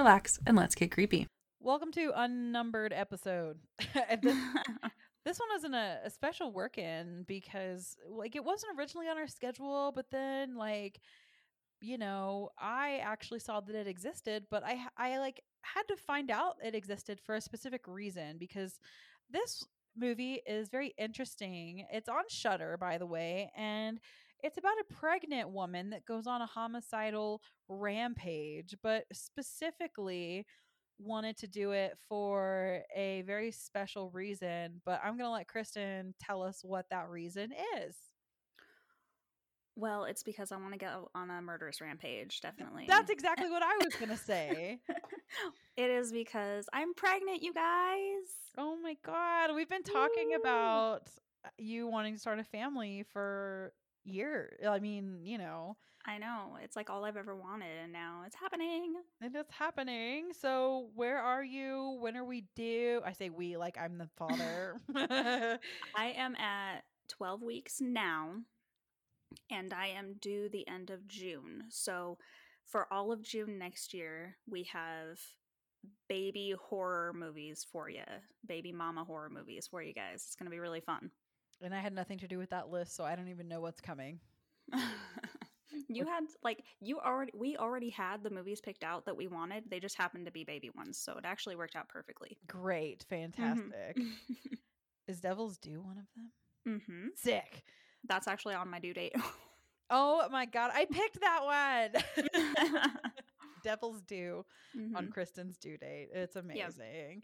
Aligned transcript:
relax, 0.00 0.38
and 0.46 0.56
let's 0.56 0.74
get 0.74 0.90
creepy. 0.90 1.26
Welcome 1.60 1.92
to 1.92 2.12
unnumbered 2.16 2.92
episode. 2.92 3.58
This, 4.22 4.36
this 5.24 5.38
one 5.38 5.48
wasn't 5.52 5.74
a, 5.74 5.98
a 6.04 6.10
special 6.10 6.52
work 6.52 6.78
in 6.78 7.24
because 7.28 7.96
like 8.08 8.34
it 8.34 8.44
wasn't 8.44 8.78
originally 8.78 9.08
on 9.08 9.18
our 9.18 9.26
schedule, 9.26 9.92
but 9.94 10.06
then 10.10 10.56
like 10.56 11.00
you 11.82 11.96
know, 11.96 12.50
I 12.58 13.00
actually 13.02 13.38
saw 13.40 13.60
that 13.60 13.74
it 13.74 13.86
existed, 13.86 14.44
but 14.50 14.62
I 14.64 14.86
I 14.96 15.18
like 15.18 15.42
had 15.62 15.82
to 15.88 15.96
find 15.96 16.30
out 16.30 16.56
it 16.64 16.74
existed 16.74 17.20
for 17.20 17.34
a 17.34 17.40
specific 17.40 17.82
reason 17.86 18.36
because 18.38 18.78
this 19.30 19.64
movie 19.96 20.40
is 20.46 20.68
very 20.70 20.94
interesting. 20.98 21.84
It's 21.92 22.08
on 22.08 22.24
Shudder, 22.28 22.76
by 22.78 22.96
the 22.96 23.06
way, 23.06 23.50
and 23.56 24.00
it's 24.42 24.58
about 24.58 24.74
a 24.80 24.94
pregnant 24.94 25.50
woman 25.50 25.90
that 25.90 26.04
goes 26.04 26.26
on 26.26 26.42
a 26.42 26.46
homicidal 26.46 27.40
rampage, 27.68 28.74
but 28.82 29.04
specifically 29.12 30.46
wanted 30.98 31.36
to 31.38 31.46
do 31.46 31.72
it 31.72 31.96
for 32.08 32.82
a 32.94 33.22
very 33.22 33.50
special 33.50 34.10
reason. 34.10 34.80
But 34.84 35.00
I'm 35.02 35.16
going 35.16 35.28
to 35.28 35.32
let 35.32 35.48
Kristen 35.48 36.14
tell 36.20 36.42
us 36.42 36.60
what 36.62 36.86
that 36.90 37.08
reason 37.08 37.52
is. 37.78 37.96
Well, 39.76 40.04
it's 40.04 40.22
because 40.22 40.52
I 40.52 40.56
want 40.56 40.72
to 40.72 40.78
go 40.78 41.10
on 41.14 41.30
a 41.30 41.40
murderous 41.40 41.80
rampage, 41.80 42.40
definitely. 42.40 42.84
That's 42.86 43.10
exactly 43.10 43.48
what 43.48 43.62
I 43.62 43.76
was 43.82 43.94
going 43.94 44.10
to 44.10 44.16
say. 44.16 44.78
it 45.76 45.90
is 45.90 46.12
because 46.12 46.66
I'm 46.72 46.92
pregnant, 46.92 47.42
you 47.42 47.54
guys. 47.54 48.26
Oh 48.58 48.76
my 48.82 48.96
God. 49.04 49.54
We've 49.54 49.68
been 49.68 49.82
talking 49.82 50.30
Woo. 50.30 50.40
about 50.40 51.08
uh, 51.44 51.48
you 51.56 51.86
wanting 51.86 52.14
to 52.14 52.20
start 52.20 52.38
a 52.40 52.44
family 52.44 53.04
for 53.10 53.72
years. 54.04 54.58
I 54.66 54.78
mean, 54.78 55.20
you 55.24 55.38
know, 55.38 55.76
I 56.06 56.18
know. 56.18 56.56
It's 56.62 56.76
like 56.76 56.88
all 56.88 57.04
I've 57.04 57.16
ever 57.16 57.36
wanted, 57.36 57.76
and 57.82 57.92
now 57.92 58.22
it's 58.26 58.36
happening. 58.36 58.94
and 59.20 59.34
it's 59.36 59.52
happening. 59.52 60.30
So, 60.38 60.88
where 60.94 61.18
are 61.18 61.44
you? 61.44 61.98
When 62.00 62.16
are 62.16 62.24
we 62.24 62.46
due? 62.56 63.02
I 63.04 63.12
say 63.12 63.28
we, 63.28 63.56
like 63.56 63.76
I'm 63.78 63.98
the 63.98 64.08
father. 64.16 64.76
I 64.96 65.58
am 66.16 66.36
at 66.36 66.84
12 67.08 67.42
weeks 67.42 67.80
now, 67.80 68.36
and 69.50 69.72
I 69.74 69.88
am 69.88 70.14
due 70.20 70.48
the 70.48 70.66
end 70.66 70.90
of 70.90 71.06
June. 71.06 71.64
So, 71.68 72.18
for 72.66 72.86
all 72.92 73.12
of 73.12 73.22
June 73.22 73.58
next 73.58 73.92
year, 73.92 74.36
we 74.48 74.64
have 74.72 75.18
baby 76.08 76.54
horror 76.68 77.12
movies 77.14 77.66
for 77.70 77.88
you, 77.88 78.04
baby 78.46 78.72
mama 78.72 79.04
horror 79.04 79.30
movies 79.30 79.68
for 79.70 79.82
you 79.82 79.92
guys. 79.92 80.24
It's 80.26 80.36
going 80.36 80.46
to 80.46 80.50
be 80.50 80.58
really 80.60 80.80
fun. 80.80 81.10
And 81.62 81.74
I 81.74 81.80
had 81.80 81.92
nothing 81.94 82.18
to 82.18 82.28
do 82.28 82.38
with 82.38 82.50
that 82.50 82.70
list, 82.70 82.94
so 82.96 83.04
I 83.04 83.14
don't 83.16 83.28
even 83.28 83.48
know 83.48 83.60
what's 83.60 83.80
coming. 83.80 84.20
you 85.88 86.04
had 86.06 86.24
like 86.42 86.64
you 86.80 86.98
already 87.00 87.32
we 87.36 87.56
already 87.56 87.90
had 87.90 88.22
the 88.22 88.30
movies 88.30 88.60
picked 88.60 88.84
out 88.84 89.04
that 89.06 89.16
we 89.16 89.26
wanted. 89.26 89.64
They 89.70 89.80
just 89.80 89.96
happened 89.96 90.26
to 90.26 90.32
be 90.32 90.44
baby 90.44 90.70
ones, 90.76 90.98
so 90.98 91.12
it 91.16 91.24
actually 91.24 91.56
worked 91.56 91.76
out 91.76 91.88
perfectly. 91.88 92.38
Great, 92.46 93.04
fantastic. 93.08 93.98
Is 95.08 95.20
Devil's 95.20 95.58
Due 95.58 95.80
one 95.80 95.98
of 95.98 96.04
them? 96.14 96.32
mm-hmm. 96.68 97.08
Sick. 97.16 97.64
That's 98.08 98.28
actually 98.28 98.54
on 98.54 98.70
my 98.70 98.78
due 98.78 98.94
date. 98.94 99.14
Oh 99.90 100.26
my 100.30 100.46
god, 100.46 100.70
I 100.72 100.84
picked 100.84 101.20
that 101.20 101.90
one. 102.24 102.32
Devil's 103.64 104.00
Due 104.02 104.44
on 104.94 105.06
Mhm. 105.06 105.10
Kristen's 105.10 105.58
due 105.58 105.76
date. 105.76 106.08
It's 106.14 106.36
amazing. 106.36 107.22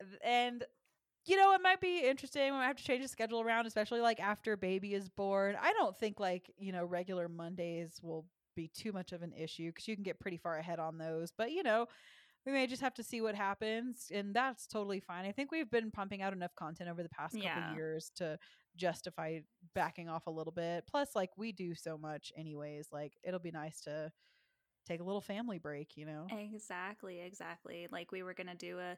Th- 0.00 0.20
And 0.24 0.64
you 1.26 1.36
know, 1.36 1.52
it 1.54 1.60
might 1.62 1.80
be 1.80 2.00
interesting. 2.00 2.44
We 2.44 2.58
might 2.58 2.66
have 2.66 2.76
to 2.76 2.84
change 2.84 3.02
the 3.02 3.08
schedule 3.08 3.40
around, 3.40 3.66
especially 3.66 4.00
like 4.00 4.20
after 4.20 4.56
baby 4.56 4.94
is 4.94 5.08
born. 5.08 5.56
I 5.60 5.72
don't 5.74 5.96
think 5.98 6.18
like, 6.20 6.50
you 6.58 6.72
know, 6.72 6.84
regular 6.84 7.28
Mondays 7.28 8.00
will 8.02 8.26
be 8.56 8.68
too 8.68 8.92
much 8.92 9.12
of 9.12 9.22
an 9.22 9.32
issue 9.32 9.68
because 9.68 9.86
you 9.86 9.94
can 9.94 10.02
get 10.02 10.18
pretty 10.20 10.36
far 10.38 10.56
ahead 10.58 10.78
on 10.78 10.98
those. 10.98 11.32
But 11.36 11.52
you 11.52 11.62
know, 11.62 11.86
we 12.46 12.52
may 12.52 12.66
just 12.66 12.82
have 12.82 12.94
to 12.94 13.02
see 13.02 13.20
what 13.20 13.34
happens, 13.34 14.10
and 14.12 14.34
that's 14.34 14.66
totally 14.66 15.00
fine. 15.00 15.26
I 15.26 15.32
think 15.32 15.52
we've 15.52 15.70
been 15.70 15.90
pumping 15.90 16.22
out 16.22 16.32
enough 16.32 16.54
content 16.56 16.88
over 16.90 17.02
the 17.02 17.08
past 17.10 17.38
couple 17.40 17.62
Yeah. 17.62 17.70
years 17.74 18.10
to 18.16 18.38
justify 18.76 19.40
backing 19.74 20.08
off 20.08 20.26
a 20.26 20.30
little 20.30 20.52
bit. 20.52 20.84
Plus, 20.90 21.10
like 21.14 21.30
we 21.36 21.52
do 21.52 21.74
so 21.74 21.98
much 21.98 22.32
anyways. 22.36 22.88
Like 22.92 23.14
it'll 23.22 23.40
be 23.40 23.50
nice 23.52 23.80
to 23.82 24.10
take 24.86 25.00
a 25.00 25.04
little 25.04 25.20
family 25.20 25.58
break, 25.58 25.96
you 25.96 26.06
know. 26.06 26.32
Exactly, 26.32 27.20
exactly. 27.20 27.88
Like 27.90 28.12
we 28.12 28.22
were 28.22 28.34
gonna 28.34 28.54
do 28.54 28.78
a 28.78 28.96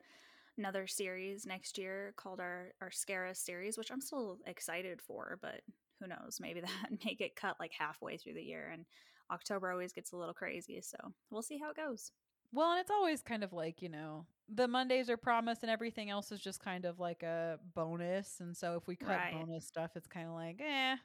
another 0.58 0.86
series 0.86 1.46
next 1.46 1.78
year 1.78 2.14
called 2.16 2.40
our 2.40 2.74
our 2.80 2.90
Scara 2.90 3.36
series, 3.36 3.78
which 3.78 3.90
I'm 3.90 4.00
still 4.00 4.38
excited 4.46 5.02
for, 5.02 5.38
but 5.40 5.62
who 6.00 6.06
knows? 6.08 6.38
Maybe 6.40 6.60
that 6.62 7.04
may 7.04 7.14
get 7.14 7.36
cut 7.36 7.58
like 7.60 7.72
halfway 7.72 8.16
through 8.18 8.34
the 8.34 8.42
year, 8.44 8.68
and 8.68 8.86
October 9.30 9.70
always 9.72 9.92
gets 9.92 10.12
a 10.12 10.16
little 10.16 10.34
crazy. 10.34 10.80
So 10.82 10.98
we'll 11.30 11.42
see 11.42 11.58
how 11.58 11.70
it 11.70 11.76
goes. 11.76 12.12
Well, 12.52 12.72
and 12.72 12.80
it's 12.80 12.90
always 12.90 13.22
kind 13.22 13.42
of 13.44 13.52
like, 13.52 13.80
you 13.82 13.88
know, 13.88 14.26
the 14.48 14.68
Mondays 14.68 15.08
are 15.08 15.16
promised 15.16 15.62
and 15.62 15.70
everything 15.70 16.10
else 16.10 16.30
is 16.32 16.40
just 16.40 16.60
kind 16.60 16.84
of 16.84 16.98
like 17.00 17.22
a 17.22 17.58
bonus. 17.74 18.40
And 18.40 18.56
so 18.56 18.76
if 18.76 18.86
we 18.86 18.96
cut 18.96 19.28
Right. 19.28 19.30
bonus 19.30 19.66
stuff, 19.66 19.96
it's 19.96 20.08
kind 20.08 20.28
of 20.28 20.34
like, 20.34 20.60
eh, 20.60 20.96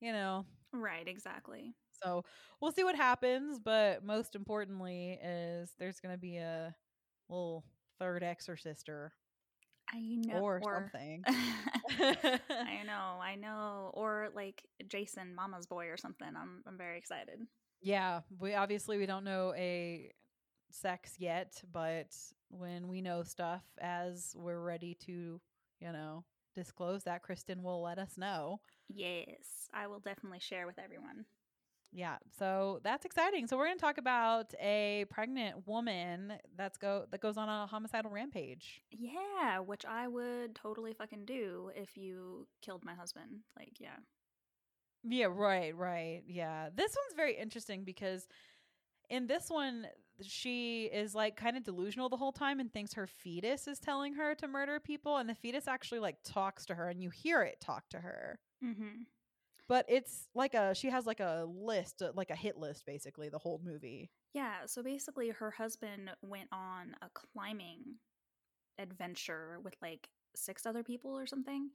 you 0.00 0.12
know. 0.12 0.46
Right, 0.72 1.08
exactly. 1.08 1.74
So 1.90 2.24
we'll 2.60 2.72
see 2.72 2.84
what 2.84 2.96
happens. 2.96 3.58
But 3.58 4.04
most 4.04 4.34
importantly, 4.34 5.12
is 5.22 5.74
there's 5.78 6.00
going 6.00 6.14
to 6.14 6.18
be 6.18 6.36
a 6.36 6.76
little 7.28 7.64
third 7.98 8.22
exorcister 8.22 9.10
I 9.92 10.00
know, 10.00 10.40
or, 10.40 10.60
something. 10.62 11.22
I 11.28 12.82
know, 12.84 13.20
I 13.22 13.36
know, 13.36 13.90
or 13.94 14.28
like 14.34 14.62
Jason, 14.88 15.34
Mama's 15.34 15.66
boy, 15.66 15.86
or 15.86 15.96
something. 15.96 16.28
I'm 16.28 16.62
I'm 16.66 16.76
very 16.76 16.98
excited. 16.98 17.40
Yeah, 17.80 18.20
we 18.38 18.54
obviously 18.54 18.98
we 18.98 19.06
don't 19.06 19.24
know 19.24 19.54
a 19.56 20.10
sex 20.70 21.14
yet, 21.18 21.62
but 21.72 22.16
when 22.48 22.88
we 22.88 23.00
know 23.00 23.22
stuff 23.22 23.62
as 23.80 24.34
we're 24.36 24.60
ready 24.60 24.96
to, 25.06 25.40
you 25.80 25.92
know, 25.92 26.24
disclose 26.54 27.04
that, 27.04 27.22
Kristen 27.22 27.62
will 27.62 27.82
let 27.82 27.98
us 27.98 28.16
know. 28.16 28.60
Yes, 28.88 29.68
I 29.72 29.86
will 29.86 30.00
definitely 30.00 30.40
share 30.40 30.66
with 30.66 30.78
everyone. 30.78 31.26
Yeah, 31.96 32.16
so 32.38 32.80
that's 32.84 33.06
exciting. 33.06 33.46
So 33.46 33.56
we're 33.56 33.68
going 33.68 33.78
to 33.78 33.80
talk 33.80 33.96
about 33.96 34.52
a 34.60 35.06
pregnant 35.08 35.66
woman 35.66 36.34
that's 36.54 36.76
go 36.76 37.06
that 37.10 37.22
goes 37.22 37.38
on 37.38 37.48
a 37.48 37.66
homicidal 37.66 38.10
rampage. 38.10 38.82
Yeah, 38.90 39.60
which 39.60 39.86
I 39.86 40.06
would 40.06 40.54
totally 40.54 40.92
fucking 40.92 41.24
do 41.24 41.70
if 41.74 41.96
you 41.96 42.48
killed 42.60 42.84
my 42.84 42.92
husband. 42.92 43.40
Like, 43.58 43.80
yeah. 43.80 43.96
Yeah, 45.04 45.28
right, 45.30 45.74
right. 45.74 46.20
Yeah. 46.26 46.68
This 46.74 46.94
one's 46.94 47.16
very 47.16 47.34
interesting 47.34 47.84
because 47.84 48.28
in 49.08 49.26
this 49.26 49.48
one 49.48 49.86
she 50.20 50.90
is 50.92 51.14
like 51.14 51.36
kind 51.36 51.56
of 51.56 51.64
delusional 51.64 52.10
the 52.10 52.16
whole 52.18 52.32
time 52.32 52.60
and 52.60 52.70
thinks 52.70 52.92
her 52.92 53.06
fetus 53.06 53.66
is 53.66 53.78
telling 53.78 54.12
her 54.14 54.34
to 54.34 54.46
murder 54.46 54.80
people 54.80 55.16
and 55.16 55.30
the 55.30 55.34
fetus 55.34 55.66
actually 55.66 56.00
like 56.00 56.16
talks 56.24 56.66
to 56.66 56.74
her 56.74 56.90
and 56.90 57.02
you 57.02 57.08
hear 57.08 57.42
it 57.42 57.58
talk 57.58 57.88
to 57.88 57.98
her. 58.00 58.38
Mm-hmm. 58.62 59.04
But 59.68 59.86
it's 59.88 60.28
like 60.34 60.54
a 60.54 60.74
she 60.74 60.90
has 60.90 61.06
like 61.06 61.20
a 61.20 61.46
list, 61.48 62.02
uh, 62.02 62.12
like 62.14 62.30
a 62.30 62.36
hit 62.36 62.56
list 62.56 62.86
basically 62.86 63.28
the 63.28 63.38
whole 63.38 63.60
movie. 63.64 64.10
Yeah, 64.32 64.66
so 64.66 64.82
basically, 64.82 65.30
her 65.30 65.50
husband 65.50 66.10
went 66.22 66.48
on 66.52 66.94
a 67.02 67.08
climbing 67.14 67.96
adventure 68.78 69.58
with 69.64 69.74
like 69.80 70.08
six 70.34 70.66
other 70.66 70.82
people 70.82 71.18
or 71.18 71.26
something, 71.26 71.70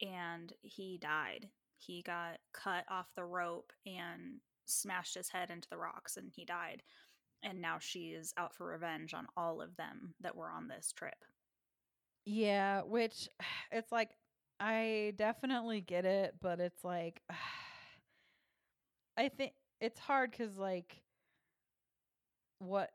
and 0.00 0.52
he 0.62 0.98
died. 0.98 1.48
He 1.76 2.02
got 2.02 2.38
cut 2.52 2.84
off 2.88 3.08
the 3.16 3.24
rope 3.24 3.72
and 3.84 4.38
smashed 4.64 5.16
his 5.16 5.28
head 5.28 5.50
into 5.50 5.68
the 5.68 5.78
rocks, 5.78 6.16
and 6.16 6.30
he 6.34 6.44
died. 6.44 6.82
And 7.42 7.60
now 7.60 7.78
she 7.80 8.10
is 8.10 8.32
out 8.38 8.54
for 8.54 8.66
revenge 8.66 9.14
on 9.14 9.26
all 9.36 9.60
of 9.60 9.76
them 9.76 10.14
that 10.20 10.36
were 10.36 10.50
on 10.50 10.68
this 10.68 10.92
trip. 10.92 11.24
Yeah, 12.24 12.82
which 12.82 13.28
it's 13.72 13.92
like 13.92 14.10
I 14.62 15.12
definitely 15.16 15.80
get 15.80 16.04
it, 16.04 16.36
but 16.40 16.60
it's 16.60 16.84
like 16.84 17.22
I 19.16 19.28
think 19.28 19.54
it's 19.80 19.98
hard 19.98 20.32
cuz 20.32 20.56
like 20.56 21.02
what 22.58 22.92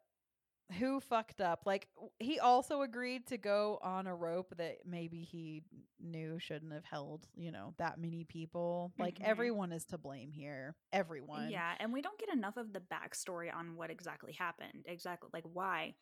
who 0.80 1.00
fucked 1.00 1.42
up? 1.42 1.64
Like 1.66 1.88
he 2.20 2.40
also 2.40 2.82
agreed 2.82 3.28
to 3.28 3.38
go 3.38 3.80
on 3.82 4.08
a 4.08 4.16
rope 4.16 4.54
that 4.58 4.80
maybe 4.86 5.24
he 5.24 5.64
knew 6.00 6.40
shouldn't 6.40 6.74
have 6.74 6.86
held, 6.86 7.28
you 7.36 7.52
know, 7.52 7.74
that 7.78 8.00
many 8.00 8.24
people. 8.26 8.94
Like 9.00 9.18
Mhm. 9.20 9.26
everyone 9.26 9.72
is 9.72 9.86
to 9.86 9.98
blame 9.98 10.32
here. 10.32 10.76
Everyone. 10.94 11.50
Yeah, 11.50 11.76
and 11.80 11.94
we 11.94 12.02
don't 12.02 12.20
get 12.20 12.30
enough 12.30 12.58
of 12.58 12.74
the 12.74 12.80
backstory 12.82 13.54
on 13.54 13.76
what 13.76 13.92
exactly 13.92 14.34
happened. 14.34 14.86
Exactly, 14.88 15.30
like 15.34 15.46
why 15.46 15.96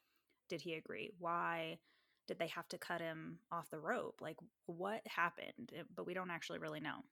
did 0.49 0.61
he 0.61 0.75
agree? 0.75 1.11
Why 1.19 1.79
did 2.27 2.39
they 2.39 2.47
have 2.47 2.67
to 2.69 2.77
cut 2.77 3.01
him 3.01 3.39
off 3.51 3.69
the 3.69 3.79
rope? 3.79 4.19
Like, 4.21 4.37
what 4.65 5.01
happened? 5.07 5.71
It- 5.71 5.87
But 5.95 6.05
we 6.05 6.13
don't 6.13 6.31
actually 6.31 6.59
really 6.59 6.79
know. 6.79 7.03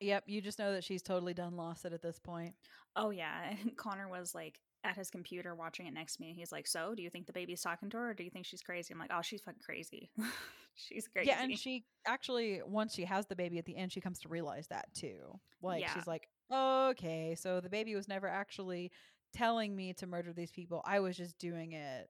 Yep, 0.00 0.24
you 0.26 0.40
just 0.40 0.58
know 0.58 0.72
that 0.72 0.84
she's 0.84 1.02
totally 1.02 1.34
done 1.34 1.56
lost 1.56 1.84
it 1.84 1.92
at 1.92 2.00
this 2.00 2.18
point. 2.18 2.54
Oh, 2.96 3.10
yeah. 3.10 3.52
Connor 3.76 4.08
was 4.08 4.34
like 4.34 4.58
at 4.82 4.96
his 4.96 5.10
computer 5.10 5.54
watching 5.54 5.86
it 5.86 5.92
next 5.92 6.16
to 6.16 6.22
me. 6.22 6.28
And 6.30 6.36
he's 6.38 6.52
like, 6.52 6.66
So, 6.66 6.94
do 6.94 7.02
you 7.02 7.10
think 7.10 7.26
the 7.26 7.34
baby's 7.34 7.60
talking 7.60 7.90
to 7.90 7.96
her 7.98 8.10
or 8.10 8.14
do 8.14 8.22
you 8.24 8.30
think 8.30 8.46
she's 8.46 8.62
crazy? 8.62 8.94
I'm 8.94 8.98
like, 9.00 9.10
Oh, 9.12 9.20
she's 9.20 9.42
fucking 9.42 9.60
crazy. 9.62 10.10
she's 10.74 11.06
crazy. 11.06 11.28
Yeah, 11.28 11.42
and 11.42 11.58
she 11.58 11.84
actually 12.06 12.62
once 12.64 12.94
she 12.94 13.04
has 13.04 13.26
the 13.26 13.36
baby 13.36 13.58
at 13.58 13.66
the 13.66 13.76
end, 13.76 13.92
she 13.92 14.00
comes 14.00 14.20
to 14.20 14.28
realize 14.28 14.68
that 14.68 14.86
too. 14.94 15.38
Like 15.60 15.82
Yeah. 15.82 15.92
she's 15.92 16.06
like, 16.06 16.28
"Okay, 16.50 17.34
so 17.38 17.60
the 17.60 17.68
baby 17.68 17.94
was 17.94 18.08
never 18.08 18.26
actually 18.26 18.90
telling 19.34 19.76
me 19.76 19.92
to 19.94 20.06
murder 20.06 20.32
these 20.32 20.50
people. 20.50 20.80
I 20.86 21.00
was 21.00 21.14
just 21.16 21.38
doing 21.38 21.72
it 21.72 22.08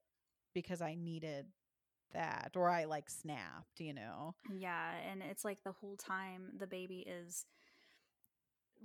because 0.55 0.81
I 0.81 0.95
needed 0.95 1.47
that 2.13 2.53
or 2.57 2.69
I 2.69 2.85
like 2.85 3.09
snapped, 3.11 3.81
you 3.81 3.95
know." 3.95 4.35
Yeah, 4.53 4.93
and 5.11 5.23
it's 5.23 5.45
like 5.45 5.63
the 5.65 5.73
whole 5.73 5.97
time 5.97 6.53
the 6.59 6.67
baby 6.67 7.01
is 7.07 7.47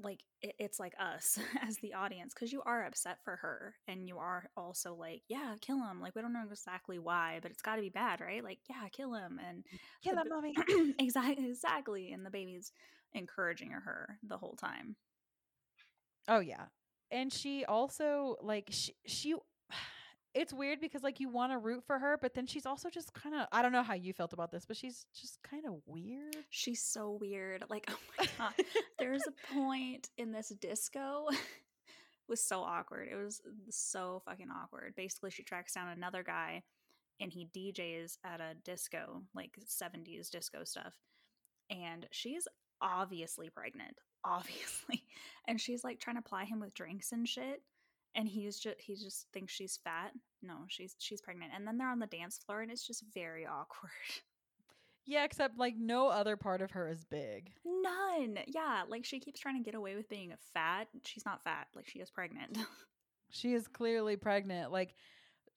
like 0.04 0.24
it, 0.42 0.56
it's 0.60 0.80
like 0.80 0.94
us 1.00 1.39
as 1.68 1.77
the 1.77 1.94
audience 1.94 2.33
because 2.33 2.51
you 2.51 2.62
are 2.66 2.86
upset 2.86 3.18
for 3.24 3.38
her 3.38 3.75
and 3.88 4.07
you 4.07 4.18
are 4.18 4.50
also 4.57 4.94
like 4.94 5.22
yeah 5.30 5.56
kill 5.62 5.77
him 5.77 6.01
like 6.01 6.16
we 6.16 6.22
don't 6.22 6.33
know 6.33 6.44
exactly 6.50 7.00
why 7.00 7.39
but 7.42 7.51
it's 7.51 7.62
got 7.62 7.75
to 7.75 7.81
be 7.81 7.89
bad 7.89 8.19
right 8.19 8.44
like 8.44 8.60
yeah 8.69 8.88
kill 8.92 9.13
him 9.13 9.39
and 9.48 9.63
mm, 9.74 9.80
Kill 10.04 10.16
the 10.16 10.22
him, 10.22 10.30
mommy. 10.30 10.54
exactly 11.00 11.50
exactly 11.50 12.12
and 12.12 12.25
the 12.25 12.30
baby's 12.30 12.72
encouraging 13.13 13.72
her 13.72 14.19
the 14.27 14.38
whole 14.38 14.56
time 14.56 14.95
Oh 16.27 16.39
yeah. 16.39 16.66
And 17.12 17.31
she 17.31 17.66
also 17.66 18.36
like 18.42 18.68
she 18.72 18.95
she 19.06 19.36
it's 20.36 20.54
weird 20.54 20.82
because 20.82 21.02
like 21.02 21.20
you 21.20 21.30
want 21.30 21.54
to 21.54 21.58
root 21.58 21.84
for 21.88 21.98
her, 21.98 22.20
but 22.22 22.34
then 22.36 22.46
she's 22.46 22.66
also 22.66 22.90
just 22.90 23.14
kind 23.14 23.34
of 23.34 23.48
I 23.52 23.62
don't 23.62 23.72
know 23.72 23.84
how 23.84 23.94
you 23.96 24.14
felt 24.14 24.34
about 24.34 24.52
this, 24.52 24.66
but 24.66 24.76
she's 24.78 25.06
just 25.20 25.42
kind 25.42 25.66
of 25.66 25.76
weird. 25.88 26.36
she's 26.50 26.84
so 26.84 27.18
weird 27.20 27.64
like 27.70 27.86
oh 27.90 27.98
my 28.20 28.28
god 28.38 28.54
there's 29.00 29.24
a 29.28 29.54
point 29.54 30.10
in 30.18 30.32
this 30.32 30.50
disco 30.60 31.28
was 32.28 32.42
so 32.42 32.62
awkward 32.62 33.08
it 33.12 33.16
was 33.16 33.40
so 33.70 34.22
fucking 34.26 34.50
awkward 34.50 34.94
basically 34.96 35.30
she 35.30 35.44
tracks 35.44 35.74
down 35.74 35.90
another 35.90 36.24
guy 36.24 36.64
and 37.22 37.32
he 37.32 37.48
djs 37.56 38.18
at 38.24 38.42
a 38.42 38.56
disco 38.64 39.22
like 39.36 39.52
70s 39.64 40.30
disco 40.32 40.64
stuff 40.64 40.94
and 41.70 42.08
she's 42.12 42.48
obviously 42.82 43.50
pregnant 43.50 44.00
obviously 44.26 45.04
and 45.48 45.62
she's 45.62 45.84
like 45.84 46.00
trying 46.00 46.16
to 46.16 46.22
ply 46.22 46.46
him 46.46 46.60
with 46.60 46.74
drinks 46.74 47.12
and 47.12 47.28
shit 47.28 47.62
and 48.16 48.28
he's 48.28 48.58
just 48.58 48.78
he 48.80 48.96
just 48.96 49.28
thinks 49.34 49.54
she's 49.54 49.80
fat 49.84 50.12
no 50.42 50.56
she's 50.68 50.96
she's 51.00 51.22
pregnant 51.22 51.52
and 51.56 51.68
then 51.68 51.78
they're 51.78 51.92
on 51.92 52.00
the 52.00 52.08
dance 52.08 52.40
floor 52.46 52.62
and 52.62 52.72
it's 52.72 52.86
just 52.86 53.04
very 53.14 53.46
awkward 53.46 53.92
Yeah, 55.08 55.24
except 55.24 55.58
like 55.58 55.76
no 55.78 56.08
other 56.08 56.36
part 56.36 56.62
of 56.62 56.72
her 56.72 56.90
is 56.90 57.04
big. 57.06 57.52
None. 57.64 58.40
Yeah, 58.48 58.84
like 58.90 59.06
she 59.06 59.20
keeps 59.20 59.40
trying 59.40 59.62
to 59.62 59.64
get 59.64 59.76
away 59.76 59.96
with 59.96 60.10
being 60.10 60.34
fat. 60.54 60.88
She's 61.04 61.26
not 61.26 61.44
fat. 61.44 61.68
Like 61.76 61.88
she 61.88 62.00
is 62.00 62.10
pregnant. 62.10 62.58
She 63.32 63.54
is 63.54 63.68
clearly 63.68 64.16
pregnant. 64.16 64.72
Like 64.72 64.96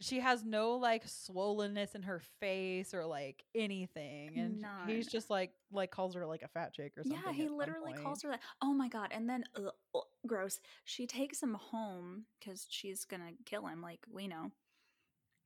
she 0.00 0.20
has 0.20 0.44
no 0.44 0.72
like 0.72 1.06
swollenness 1.06 1.94
in 1.94 2.02
her 2.02 2.20
face 2.40 2.94
or 2.94 3.04
like 3.04 3.44
anything. 3.54 4.38
And 4.38 4.64
he's 4.86 5.08
just 5.08 5.28
like 5.28 5.52
like 5.72 5.90
calls 5.90 6.14
her 6.14 6.24
like 6.24 6.42
a 6.42 6.48
fat 6.48 6.72
chick 6.72 6.92
or 6.96 7.02
something. 7.02 7.20
yeah, 7.26 7.32
he 7.32 7.48
literally 7.48 7.92
calls 7.92 8.22
her 8.22 8.30
that. 8.30 8.40
Oh 8.62 8.72
my 8.72 8.88
god! 8.88 9.08
And 9.10 9.28
then, 9.28 9.44
ugh, 9.56 9.72
ugh, 9.94 10.02
gross. 10.26 10.60
She 10.84 11.06
takes 11.06 11.42
him 11.42 11.54
home 11.54 12.26
because 12.38 12.66
she's 12.70 13.04
gonna 13.04 13.32
kill 13.44 13.66
him. 13.66 13.82
Like 13.82 14.00
we 14.10 14.28
know. 14.28 14.52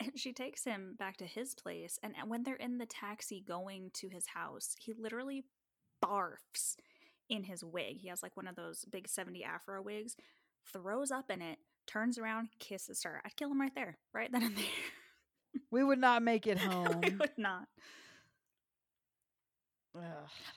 And 0.01 0.19
she 0.19 0.33
takes 0.33 0.65
him 0.65 0.97
back 0.99 1.17
to 1.19 1.27
his 1.27 1.55
place. 1.55 1.99
And 2.03 2.15
when 2.27 2.43
they're 2.43 2.57
in 2.57 2.79
the 2.79 2.87
taxi 2.87 3.41
going 3.41 3.91
to 3.95 4.09
his 4.09 4.27
house, 4.27 4.75
he 4.81 4.93
literally 4.93 5.45
barfs 6.05 6.77
in 7.29 7.45
his 7.45 7.63
wig. 7.63 7.99
He 7.99 8.09
has 8.09 8.23
like 8.23 8.37
one 8.37 8.49
of 8.49 8.57
those 8.57 8.85
big 8.91 9.09
70 9.09 9.45
afro 9.45 9.81
wigs, 9.81 10.17
throws 10.73 11.11
up 11.11 11.31
in 11.31 11.41
it, 11.41 11.59
turns 11.93 12.19
around, 12.19 12.49
kisses 12.59 13.03
her. 13.03 13.21
I'd 13.25 13.37
kill 13.37 13.51
him 13.51 13.61
right 13.61 13.75
there, 13.75 13.99
right 14.15 14.31
then 14.33 14.43
and 14.43 14.57
there. 14.57 14.65
We 15.71 15.85
would 15.85 15.99
not 15.99 16.23
make 16.23 16.47
it 16.47 16.59
home. 16.59 17.01
would 17.03 17.37
not. 17.37 17.69
Ugh. 19.97 20.03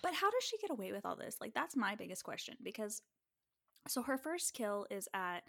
But 0.02 0.14
how 0.14 0.32
does 0.32 0.44
she 0.44 0.58
get 0.58 0.72
away 0.72 0.92
with 0.92 1.06
all 1.06 1.16
this? 1.16 1.38
Like, 1.42 1.54
that's 1.54 1.76
my 1.76 1.96
biggest 1.96 2.24
question 2.24 2.56
because 2.64 3.02
so 3.88 4.02
her 4.04 4.18
first 4.18 4.54
kill 4.54 4.88
is 4.90 5.08
at 5.14 5.42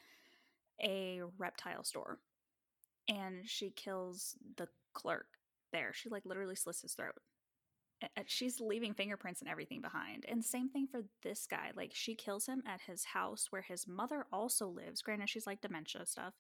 a 0.83 1.21
reptile 1.39 1.85
store 1.85 2.19
and 3.09 3.49
she 3.49 3.71
kills 3.71 4.35
the 4.57 4.69
clerk 4.93 5.27
there. 5.73 5.93
She, 5.95 6.09
like, 6.09 6.27
literally 6.27 6.57
slits 6.57 6.83
his 6.83 6.95
throat. 6.95 7.15
She's 8.27 8.61
leaving 8.61 8.93
fingerprints 8.95 9.41
and 9.41 9.51
everything 9.51 9.81
behind. 9.81 10.27
And 10.29 10.45
same 10.45 10.69
thing 10.69 10.87
for 10.87 11.03
this 11.23 11.47
guy. 11.47 11.71
Like, 11.75 11.93
she 11.95 12.15
kills 12.15 12.47
him 12.47 12.63
at 12.67 12.83
his 12.83 13.05
house 13.05 13.47
where 13.51 13.63
his 13.63 13.89
mother 13.89 14.27
also 14.33 14.69
lives. 14.69 15.03
Granted, 15.03 15.31
she's 15.31 15.47
like 15.47 15.61
dementia 15.61 16.05
stuff. 16.07 16.35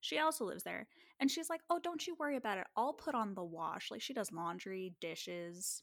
She 0.00 0.18
also 0.18 0.44
lives 0.44 0.62
there. 0.62 0.86
And 1.18 1.30
she's 1.30 1.50
like, 1.50 1.60
oh, 1.68 1.78
don't 1.82 2.06
you 2.06 2.16
worry 2.18 2.36
about 2.36 2.58
it. 2.58 2.66
I'll 2.76 2.92
put 2.92 3.14
on 3.14 3.34
the 3.34 3.44
wash. 3.44 3.90
Like, 3.90 4.02
she 4.02 4.14
does 4.14 4.32
laundry, 4.32 4.94
dishes. 5.00 5.82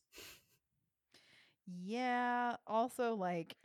Yeah. 1.65 2.55
Also, 2.65 3.13
like, 3.15 3.57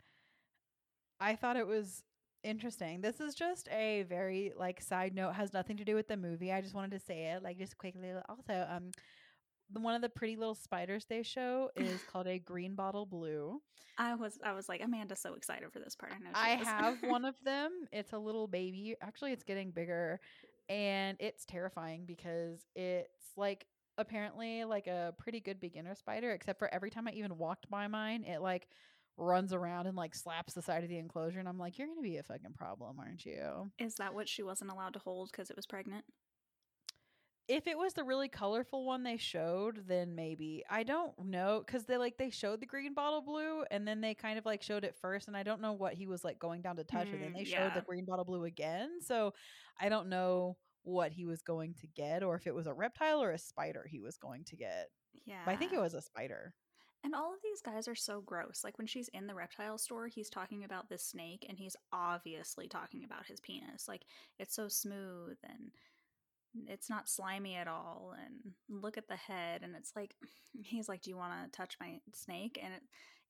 I 1.19 1.35
thought 1.35 1.57
it 1.57 1.67
was 1.67 2.03
interesting. 2.43 2.99
This 2.99 3.21
is 3.21 3.33
just 3.33 3.69
a 3.69 4.03
very 4.03 4.51
like 4.57 4.81
side 4.81 5.15
note, 5.15 5.35
has 5.35 5.53
nothing 5.53 5.77
to 5.77 5.85
do 5.85 5.95
with 5.95 6.09
the 6.09 6.17
movie. 6.17 6.51
I 6.51 6.59
just 6.59 6.75
wanted 6.75 6.91
to 6.91 6.99
say 6.99 7.31
it, 7.31 7.41
like, 7.41 7.57
just 7.57 7.77
quickly. 7.77 8.11
Also, 8.27 8.67
um, 8.69 8.91
one 9.81 9.95
of 9.95 10.01
the 10.01 10.09
pretty 10.09 10.35
little 10.35 10.55
spiders 10.55 11.05
they 11.05 11.23
show 11.23 11.69
is 11.75 12.01
called 12.11 12.27
a 12.27 12.39
green 12.39 12.75
bottle 12.75 13.05
blue. 13.05 13.61
I 13.97 14.15
was 14.15 14.39
I 14.43 14.53
was 14.53 14.67
like 14.67 14.81
Amanda's 14.83 15.19
so 15.19 15.33
excited 15.35 15.71
for 15.71 15.79
this 15.79 15.95
part. 15.95 16.13
I 16.13 16.19
know 16.19 16.29
she 16.33 16.41
I 16.41 16.63
have 16.63 16.97
one 17.03 17.25
of 17.25 17.35
them. 17.43 17.71
It's 17.91 18.13
a 18.13 18.17
little 18.17 18.47
baby. 18.47 18.95
Actually, 19.01 19.33
it's 19.33 19.43
getting 19.43 19.71
bigger 19.71 20.19
and 20.69 21.17
it's 21.19 21.45
terrifying 21.45 22.05
because 22.05 22.65
it's 22.75 23.31
like 23.37 23.67
apparently 23.97 24.63
like 24.63 24.87
a 24.87 25.13
pretty 25.17 25.39
good 25.39 25.59
beginner 25.59 25.93
spider 25.93 26.31
except 26.31 26.57
for 26.57 26.73
every 26.73 26.89
time 26.89 27.07
I 27.07 27.11
even 27.11 27.37
walked 27.37 27.69
by 27.69 27.87
mine, 27.87 28.23
it 28.23 28.41
like 28.41 28.67
runs 29.17 29.53
around 29.53 29.85
and 29.85 29.95
like 29.95 30.15
slaps 30.15 30.53
the 30.53 30.61
side 30.61 30.83
of 30.83 30.89
the 30.89 30.97
enclosure 30.97 31.39
and 31.39 31.47
I'm 31.47 31.59
like, 31.59 31.77
"You're 31.77 31.87
going 31.87 31.99
to 31.99 32.03
be 32.03 32.17
a 32.17 32.23
fucking 32.23 32.53
problem, 32.57 32.97
aren't 32.99 33.25
you?" 33.25 33.71
Is 33.77 33.95
that 33.95 34.13
what 34.15 34.27
she 34.27 34.41
wasn't 34.41 34.71
allowed 34.71 34.93
to 34.93 34.99
hold 34.99 35.29
because 35.31 35.49
it 35.49 35.55
was 35.55 35.67
pregnant? 35.67 36.05
If 37.47 37.67
it 37.67 37.77
was 37.77 37.93
the 37.93 38.03
really 38.05 38.29
colorful 38.29 38.85
one 38.85 39.03
they 39.03 39.17
showed, 39.17 39.85
then 39.87 40.15
maybe. 40.15 40.63
I 40.69 40.83
don't 40.83 41.17
know 41.19 41.63
cuz 41.67 41.85
they 41.85 41.97
like 41.97 42.17
they 42.17 42.29
showed 42.29 42.61
the 42.61 42.65
green 42.65 42.93
bottle 42.93 43.21
blue 43.21 43.63
and 43.69 43.87
then 43.87 43.99
they 44.01 44.13
kind 44.15 44.39
of 44.39 44.45
like 44.45 44.61
showed 44.61 44.83
it 44.85 44.95
first 44.95 45.27
and 45.27 45.35
I 45.35 45.43
don't 45.43 45.61
know 45.61 45.73
what 45.73 45.93
he 45.93 46.07
was 46.07 46.23
like 46.23 46.39
going 46.39 46.61
down 46.61 46.77
to 46.77 46.83
touch 46.83 47.11
and 47.11 47.21
then 47.21 47.33
Mm, 47.33 47.35
they 47.35 47.43
showed 47.43 47.73
the 47.73 47.81
green 47.81 48.05
bottle 48.05 48.25
blue 48.25 48.45
again. 48.45 49.01
So 49.01 49.33
I 49.79 49.89
don't 49.89 50.07
know 50.09 50.57
what 50.83 51.11
he 51.11 51.25
was 51.25 51.41
going 51.41 51.73
to 51.75 51.87
get 51.87 52.23
or 52.23 52.35
if 52.35 52.47
it 52.47 52.55
was 52.55 52.67
a 52.67 52.73
reptile 52.73 53.21
or 53.21 53.31
a 53.31 53.37
spider 53.37 53.85
he 53.89 53.99
was 53.99 54.17
going 54.17 54.43
to 54.45 54.55
get. 54.55 54.89
Yeah. 55.25 55.41
But 55.45 55.51
I 55.51 55.55
think 55.57 55.73
it 55.73 55.79
was 55.79 55.93
a 55.93 56.01
spider. 56.01 56.53
And 57.03 57.13
all 57.13 57.33
of 57.33 57.39
these 57.43 57.61
guys 57.61 57.89
are 57.89 57.95
so 57.95 58.21
gross. 58.21 58.61
Like 58.63 58.77
when 58.77 58.87
she's 58.87 59.09
in 59.09 59.27
the 59.27 59.35
reptile 59.35 59.77
store, 59.77 60.07
he's 60.07 60.29
talking 60.29 60.63
about 60.63 60.87
this 60.87 61.03
snake 61.03 61.45
and 61.49 61.57
he's 61.57 61.75
obviously 61.91 62.69
talking 62.69 63.03
about 63.03 63.25
his 63.25 63.41
penis. 63.41 63.87
Like 63.89 64.05
it's 64.39 64.55
so 64.55 64.69
smooth 64.69 65.37
and 65.43 65.71
it's 66.67 66.89
not 66.89 67.09
slimy 67.09 67.55
at 67.55 67.67
all 67.67 68.13
and 68.23 68.53
look 68.69 68.97
at 68.97 69.07
the 69.07 69.15
head 69.15 69.61
and 69.63 69.75
it's 69.75 69.93
like 69.95 70.15
he's 70.63 70.87
like 70.87 71.01
do 71.01 71.09
you 71.09 71.17
want 71.17 71.33
to 71.51 71.57
touch 71.57 71.75
my 71.79 71.99
snake? 72.13 72.59
And 72.63 72.73
it, 72.73 72.81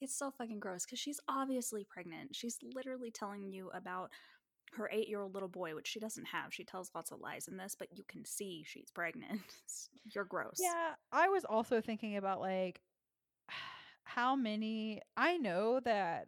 it's 0.01 0.18
so 0.18 0.32
fucking 0.32 0.60
gross 0.60 0.86
because 0.86 1.00
she's 1.00 1.20
obviously 1.27 1.86
pregnant. 1.89 2.36
She's 2.36 2.60
literally 2.75 3.12
telling 3.12 3.51
you 3.51 3.70
about 3.74 4.12
her 4.74 4.89
eight 4.92 5.08
year 5.08 5.22
old 5.22 5.34
little 5.34 5.50
boy 5.50 5.75
which 5.75 5.88
she 5.88 6.00
doesn't 6.00 6.25
have. 6.25 6.53
She 6.53 6.63
tells 6.63 6.92
lots 6.94 7.12
of 7.12 7.20
lies 7.20 7.48
in 7.48 7.58
this 7.58 7.75
but 7.77 7.89
you 7.96 8.03
can 8.08 8.25
see 8.25 8.63
she's 8.65 8.92
pregnant. 8.92 9.42
You're 10.13 10.25
gross. 10.25 10.60
Yeah, 10.60 10.94
I 11.12 11.30
was 11.30 11.46
also 11.46 11.80
thinking 11.82 12.18
about 12.18 12.42
like 12.42 12.82
how 14.03 14.36
many 14.36 15.01
I 15.15 15.38
know 15.38 15.80
that 15.82 16.27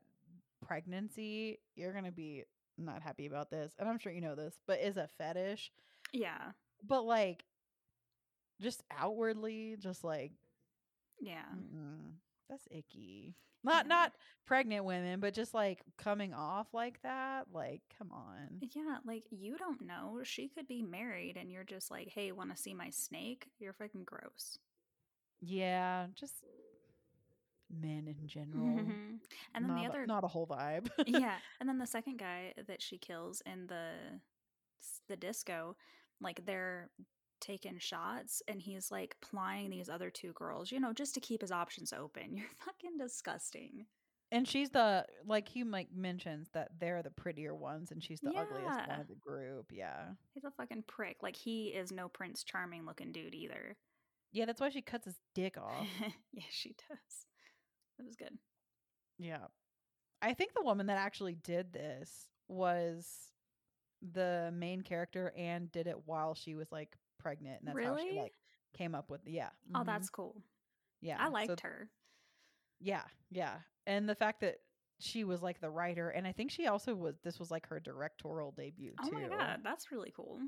pregnancy 0.66 1.60
you're 1.76 1.92
going 1.92 2.06
to 2.06 2.12
be 2.12 2.44
not 2.78 3.02
happy 3.04 3.28
about 3.28 3.52
this 3.52 3.74
and 3.78 3.88
I'm 3.88 4.00
sure 4.00 4.12
you 4.12 4.22
know 4.22 4.36
this, 4.36 4.56
but 4.66 4.80
is 4.80 4.98
a 4.98 5.10
fetish. 5.18 5.72
yeah 6.14 6.52
But 6.88 7.04
like 7.04 7.44
just 8.62 8.84
outwardly 8.92 9.76
just 9.80 10.04
like 10.04 10.32
yeah 11.22 11.44
mm-mm, 11.56 12.14
that's 12.50 12.68
icky. 12.72 13.36
Not 13.64 13.86
Yeah. 13.86 13.90
not 13.90 14.14
pregnant 14.46 14.86
women, 14.86 15.20
but 15.20 15.34
just 15.34 15.54
like 15.54 15.82
coming 15.98 16.34
off 16.34 16.68
like 16.74 17.02
that, 17.02 17.48
like 17.52 17.82
come 17.98 18.12
on. 18.12 18.60
Yeah, 18.76 18.98
like 19.06 19.24
you 19.32 19.58
don't 19.58 19.82
know. 19.86 20.20
She 20.24 20.48
could 20.50 20.68
be 20.68 20.84
married 20.84 21.36
and 21.38 21.52
you're 21.52 21.64
just 21.64 21.90
like, 21.90 22.10
hey, 22.10 22.32
want 22.32 22.56
to 22.56 22.62
see 22.62 22.74
my 22.76 22.92
snake? 22.92 23.48
You're 23.60 23.74
fucking 23.74 24.04
gross. 24.06 24.60
Yeah, 25.42 26.08
just 26.16 26.34
men 27.70 28.08
in 28.08 28.28
general. 28.28 28.68
Mhm. 28.68 29.20
and 29.56 29.66
then 29.66 29.68
not 29.68 29.78
the 29.80 29.86
a- 29.86 29.90
other, 29.90 30.06
not 30.06 30.24
a 30.24 30.28
whole 30.28 30.46
vibe. 30.48 30.90
yeah, 31.08 31.38
and 31.60 31.68
then 31.68 31.80
the 31.80 31.88
second 31.88 32.18
guy 32.20 32.54
that 32.68 32.82
she 32.82 32.98
kills 32.98 33.42
in 33.46 33.68
the 33.68 34.20
the 35.08 35.16
disco, 35.18 35.76
like 36.22 36.46
they're 36.46 36.90
taking 37.42 37.78
shots 37.78 38.42
and 38.48 38.62
he's 38.62 38.92
like 38.92 39.16
plying 39.22 39.70
these 39.70 39.90
other 39.90 40.10
two 40.10 40.34
girls, 40.34 40.72
you 40.72 40.80
know, 40.80 40.94
just 40.94 41.14
to 41.14 41.20
keep 41.20 41.42
his 41.42 41.52
options 41.52 41.94
open. 41.94 42.24
You're 42.36 42.48
fucking 42.66 42.98
disgusting. 42.98 43.86
And 44.32 44.48
she's 44.48 44.72
the 44.72 45.06
like 45.26 45.48
he 45.48 45.64
like 45.64 45.90
mentions 45.96 46.50
that 46.54 46.72
they're 46.80 47.04
the 47.04 47.12
prettier 47.12 47.54
ones 47.54 47.92
and 47.92 48.04
she's 48.04 48.20
the 48.20 48.32
ugliest 48.32 48.88
one 48.88 49.00
of 49.00 49.08
the 49.08 49.16
group. 49.16 49.72
Yeah. 49.72 50.08
He's 50.34 50.44
a 50.44 50.52
fucking 50.52 50.86
prick. 50.88 51.18
Like 51.22 51.36
he 51.36 51.68
is 51.68 51.92
no 51.92 52.10
Prince 52.10 52.44
Charming 52.44 52.86
looking 52.86 53.12
dude 53.12 53.36
either. 53.36 53.78
Yeah, 54.32 54.46
that's 54.46 54.60
why 54.60 54.70
she 54.70 54.82
cuts 54.82 55.06
his 55.06 55.16
dick 55.36 55.58
off. 55.58 55.88
yeah, 56.34 56.44
she 56.50 56.70
does. 56.70 57.26
That 57.98 58.06
was 58.06 58.16
good. 58.16 58.38
Yeah. 59.20 59.46
I 60.22 60.34
think 60.34 60.54
the 60.54 60.64
woman 60.64 60.88
that 60.88 60.98
actually 60.98 61.36
did 61.36 61.72
this 61.72 62.28
was 62.48 63.08
the 64.02 64.52
main 64.54 64.82
character 64.82 65.34
and 65.38 65.72
did 65.72 65.88
it 65.88 65.98
while 66.06 66.34
she 66.36 66.56
was 66.56 66.72
like 66.72 66.96
pregnant. 67.20 67.62
And 67.62 67.68
that's 67.76 67.86
how 67.86 67.98
she 67.98 68.18
like 68.18 68.34
came 68.78 68.96
up 68.96 69.10
with 69.10 69.22
yeah. 69.26 69.50
Oh, 69.74 69.80
mhm, 69.80 69.86
that's 69.86 70.10
cool. 70.10 70.42
yeah. 71.02 71.18
I 71.20 71.28
so- 71.28 71.32
liked 71.32 71.62
her. 71.62 71.90
Yeah, 72.80 73.04
yeah. 73.32 73.56
And 73.88 74.08
the 74.10 74.16
fact 74.16 74.42
that 74.42 74.58
she 75.00 75.24
was 75.24 75.42
like 75.42 75.60
the 75.60 75.70
writer 75.70 76.10
and 76.10 76.26
I 76.26 76.32
think 76.32 76.52
she 76.52 76.68
also 76.68 76.96
was 76.96 77.16
this 77.24 77.40
was 77.40 77.52
like 77.52 77.68
her 77.68 77.80
directorial 77.80 78.54
debut 78.56 78.92
too. 79.04 79.10
Oh 79.14 79.20
my 79.20 79.28
god, 79.28 79.60
that's 79.64 79.92
really 79.92 80.14
cool. 80.16 80.40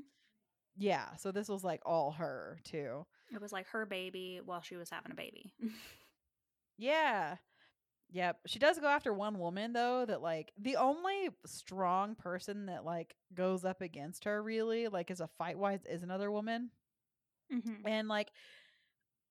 Yeah, 0.76 1.16
so 1.16 1.32
this 1.32 1.48
was 1.48 1.64
like 1.64 1.80
all 1.84 2.12
her 2.12 2.60
too. 2.64 3.04
It 3.34 3.40
was 3.40 3.52
like 3.52 3.66
her 3.68 3.84
baby 3.84 4.40
while 4.44 4.60
she 4.62 4.76
was 4.76 4.90
having 4.90 5.12
a 5.12 5.14
baby. 5.16 5.52
Yeah. 6.80 7.36
Yep. 8.10 8.40
She 8.46 8.58
does 8.58 8.78
go 8.78 8.86
after 8.86 9.12
one 9.12 9.38
woman 9.38 9.74
though 9.74 10.06
that 10.06 10.22
like 10.22 10.52
the 10.56 10.76
only 10.76 11.28
strong 11.44 12.14
person 12.14 12.66
that 12.66 12.84
like 12.84 13.14
goes 13.34 13.64
up 13.66 13.82
against 13.82 14.24
her 14.24 14.42
really 14.42 14.88
like 14.88 15.10
as 15.10 15.20
a 15.20 15.28
fight 15.28 15.58
wise 15.58 15.84
is 15.84 16.02
another 16.02 16.30
woman. 16.30 16.70
Mhm. 17.50 17.84
And 17.84 18.08
like 18.08 18.32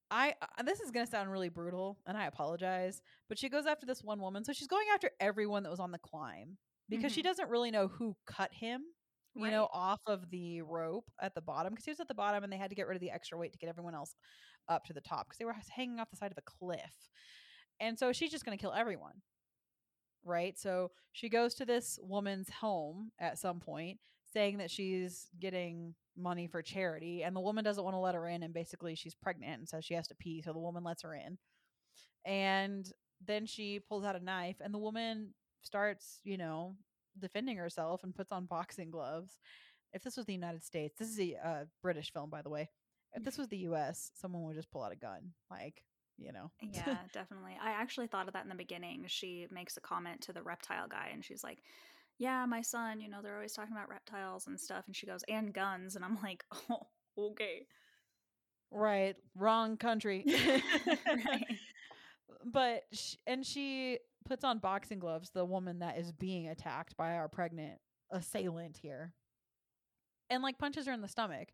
I 0.10 0.36
uh, 0.42 0.64
this 0.64 0.80
is 0.80 0.92
going 0.92 1.06
to 1.06 1.10
sound 1.12 1.32
really 1.32 1.50
brutal 1.50 2.00
and 2.06 2.18
I 2.18 2.26
apologize, 2.28 3.02
but 3.28 3.38
she 3.38 3.50
goes 3.50 3.66
after 3.66 3.86
this 3.86 4.04
one 4.04 4.22
woman. 4.22 4.44
So 4.44 4.54
she's 4.54 4.68
going 4.68 4.88
after 4.94 5.12
everyone 5.20 5.64
that 5.64 5.70
was 5.70 5.80
on 5.82 5.92
the 5.92 6.00
climb 6.00 6.58
because 6.90 7.12
she 7.12 7.22
Mhm. 7.22 7.24
doesn't 7.24 7.50
really 7.50 7.72
know 7.72 7.88
who 7.90 8.16
cut 8.26 8.54
him, 8.54 8.86
you 9.36 9.52
know, 9.52 9.68
off 9.74 10.00
of 10.08 10.30
the 10.30 10.62
rope 10.62 11.12
at 11.22 11.36
the 11.36 11.42
bottom 11.42 11.74
because 11.74 11.84
he 11.86 11.92
was 11.92 12.00
at 12.00 12.08
the 12.08 12.16
bottom 12.16 12.44
and 12.44 12.54
they 12.54 12.58
had 12.58 12.70
to 12.70 12.76
get 12.76 12.88
rid 12.88 12.96
of 12.96 13.02
the 13.02 13.12
extra 13.12 13.38
weight 13.38 13.52
to 13.52 13.58
get 13.60 13.68
everyone 13.70 13.96
else 13.96 14.16
up 14.70 14.86
to 14.86 14.94
the 14.94 15.02
top 15.02 15.28
because 15.28 15.38
they 15.40 15.46
were 15.46 15.56
hanging 15.70 16.00
off 16.00 16.10
the 16.10 16.16
side 16.18 16.32
of 16.32 16.38
a 16.38 16.42
cliff. 16.42 17.10
And 17.80 17.98
so 17.98 18.12
she's 18.12 18.32
just 18.32 18.46
going 18.46 18.58
to 18.58 18.62
kill 18.62 18.74
everyone. 18.74 19.22
Right? 20.24 20.58
So 20.58 20.92
she 21.14 21.30
goes 21.30 21.54
to 21.56 21.66
this 21.66 22.00
woman's 22.02 22.50
home 22.50 23.12
at 23.20 23.38
some 23.38 23.60
point 23.60 24.00
saying 24.34 24.58
that 24.58 24.70
she's 24.70 25.28
getting 25.40 25.96
money 26.18 26.48
for 26.48 26.62
charity 26.62 27.24
and 27.24 27.36
the 27.36 27.40
woman 27.40 27.64
doesn't 27.64 27.84
want 27.84 27.94
to 27.94 28.00
let 28.00 28.16
her 28.16 28.28
in 28.28 28.44
and 28.44 28.54
basically 28.54 28.96
she's 28.96 29.16
pregnant 29.16 29.60
and 29.60 29.70
says 29.70 29.86
she 29.86 29.94
has 29.94 30.08
to 30.08 30.16
pee 30.16 30.42
so 30.42 30.52
the 30.52 30.60
woman 30.60 30.84
lets 30.84 31.04
her 31.04 31.14
in. 31.14 31.38
And 32.26 32.92
then 33.26 33.46
she 33.46 33.80
pulls 33.80 34.04
out 34.04 34.16
a 34.16 34.24
knife 34.24 34.58
and 34.60 34.74
the 34.74 34.80
woman 34.80 35.34
starts, 35.62 36.20
you 36.24 36.38
know, 36.38 36.76
defending 37.20 37.58
herself 37.58 38.04
and 38.04 38.16
puts 38.16 38.32
on 38.32 38.46
boxing 38.46 38.92
gloves. 38.92 39.38
If 39.94 40.04
this 40.04 40.18
was 40.18 40.26
the 40.26 40.34
United 40.34 40.64
States, 40.64 40.96
this 41.00 41.10
is 41.10 41.20
a 41.20 41.36
uh, 41.44 41.66
British 41.82 42.12
film 42.12 42.30
by 42.30 42.42
the 42.42 42.50
way. 42.50 42.70
If 43.14 43.24
this 43.24 43.38
was 43.40 43.48
the 43.48 43.66
US, 43.70 44.12
someone 44.16 44.44
would 44.44 44.56
just 44.56 44.72
pull 44.72 44.84
out 44.84 44.92
a 44.92 44.98
gun. 44.98 45.32
Like, 45.50 45.84
you 46.18 46.32
know. 46.32 46.52
Yeah, 46.74 46.98
definitely. 47.14 47.58
I 47.62 47.72
actually 47.72 48.08
thought 48.08 48.28
of 48.28 48.34
that 48.34 48.44
in 48.44 48.50
the 48.50 48.56
beginning. 48.56 49.06
She 49.08 49.48
makes 49.52 49.78
a 49.78 49.82
comment 49.82 50.22
to 50.22 50.34
the 50.34 50.42
reptile 50.44 50.88
guy 50.88 51.10
and 51.14 51.24
she's 51.24 51.44
like, 51.44 51.60
Yeah, 52.18 52.46
my 52.46 52.62
son, 52.62 53.00
you 53.00 53.10
know, 53.10 53.22
they're 53.22 53.36
always 53.36 53.54
talking 53.54 53.74
about 53.74 53.90
reptiles 53.90 54.48
and 54.48 54.60
stuff. 54.60 54.84
And 54.88 54.96
she 54.96 55.06
goes, 55.06 55.24
And 55.30 55.54
guns. 55.54 55.96
And 55.96 56.04
I'm 56.04 56.18
like, 56.24 56.44
Oh, 56.70 56.88
okay. 57.18 57.66
Right, 58.72 59.16
wrong 59.36 59.78
country. 59.78 60.24
Right. 61.08 61.58
But 62.46 62.84
sh- 62.94 63.16
and 63.26 63.46
she 63.46 64.00
puts 64.26 64.44
on 64.44 64.60
boxing 64.60 65.00
gloves 65.00 65.30
the 65.30 65.46
woman 65.46 65.80
that 65.80 65.98
is 65.98 66.12
being 66.12 66.48
attacked 66.50 66.96
by 66.98 67.14
our 67.16 67.28
pregnant 67.28 67.80
assailant 68.12 68.78
here. 68.78 69.14
And 70.30 70.44
like 70.44 70.58
punches 70.58 70.86
her 70.88 70.94
in 70.94 71.02
the 71.02 71.08
stomach. 71.08 71.50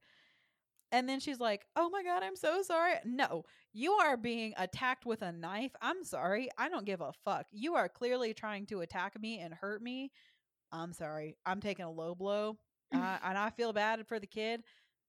And 0.94 1.10
then 1.10 1.20
she's 1.20 1.40
like, 1.40 1.66
"Oh 1.76 1.90
my 1.90 2.04
god, 2.04 2.24
I'm 2.24 2.36
so 2.36 2.62
sorry." 2.62 2.94
No, 3.04 3.44
you 3.74 3.94
are 3.94 4.16
being 4.16 4.54
attacked 4.58 5.06
with 5.06 5.24
a 5.24 5.32
knife. 5.32 5.72
I'm 5.82 6.04
sorry. 6.04 6.50
I 6.58 6.70
don't 6.70 6.86
give 6.86 7.02
a 7.02 7.12
fuck. 7.26 7.48
You 7.52 7.74
are 7.74 7.90
clearly 7.90 8.34
trying 8.34 8.68
to 8.68 8.82
attack 8.82 9.20
me 9.20 9.40
and 9.40 9.54
hurt 9.54 9.82
me. 9.82 10.12
I'm 10.72 10.94
sorry. 10.94 11.36
I'm 11.46 11.60
taking 11.60 11.84
a 11.86 11.92
low 11.92 12.14
blow. 12.16 12.58
Uh, 12.94 13.18
and 13.24 13.38
I 13.38 13.50
feel 13.50 13.74
bad 13.74 14.08
for 14.08 14.20
the 14.20 14.28
kid, 14.28 14.64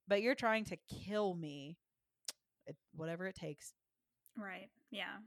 but 0.08 0.22
you're 0.22 0.34
trying 0.34 0.64
to 0.66 0.76
kill 0.88 1.34
me. 1.34 1.76
It, 2.66 2.76
whatever 2.94 3.26
it 3.26 3.36
takes. 3.36 3.74
Right. 4.38 4.70
Yeah. 4.90 5.18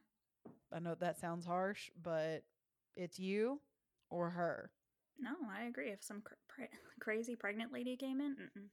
I 0.73 0.79
know 0.79 0.95
that 0.95 1.19
sounds 1.19 1.45
harsh, 1.45 1.91
but 2.01 2.43
it's 2.95 3.19
you 3.19 3.61
or 4.09 4.31
her. 4.31 4.71
No, 5.19 5.31
I 5.55 5.65
agree. 5.65 5.89
If 5.91 6.03
some 6.03 6.23
crazy 6.99 7.35
pregnant 7.35 7.71
lady 7.71 7.95
came 7.95 8.19
in, 8.19 8.35
mm-mm. 8.35 8.67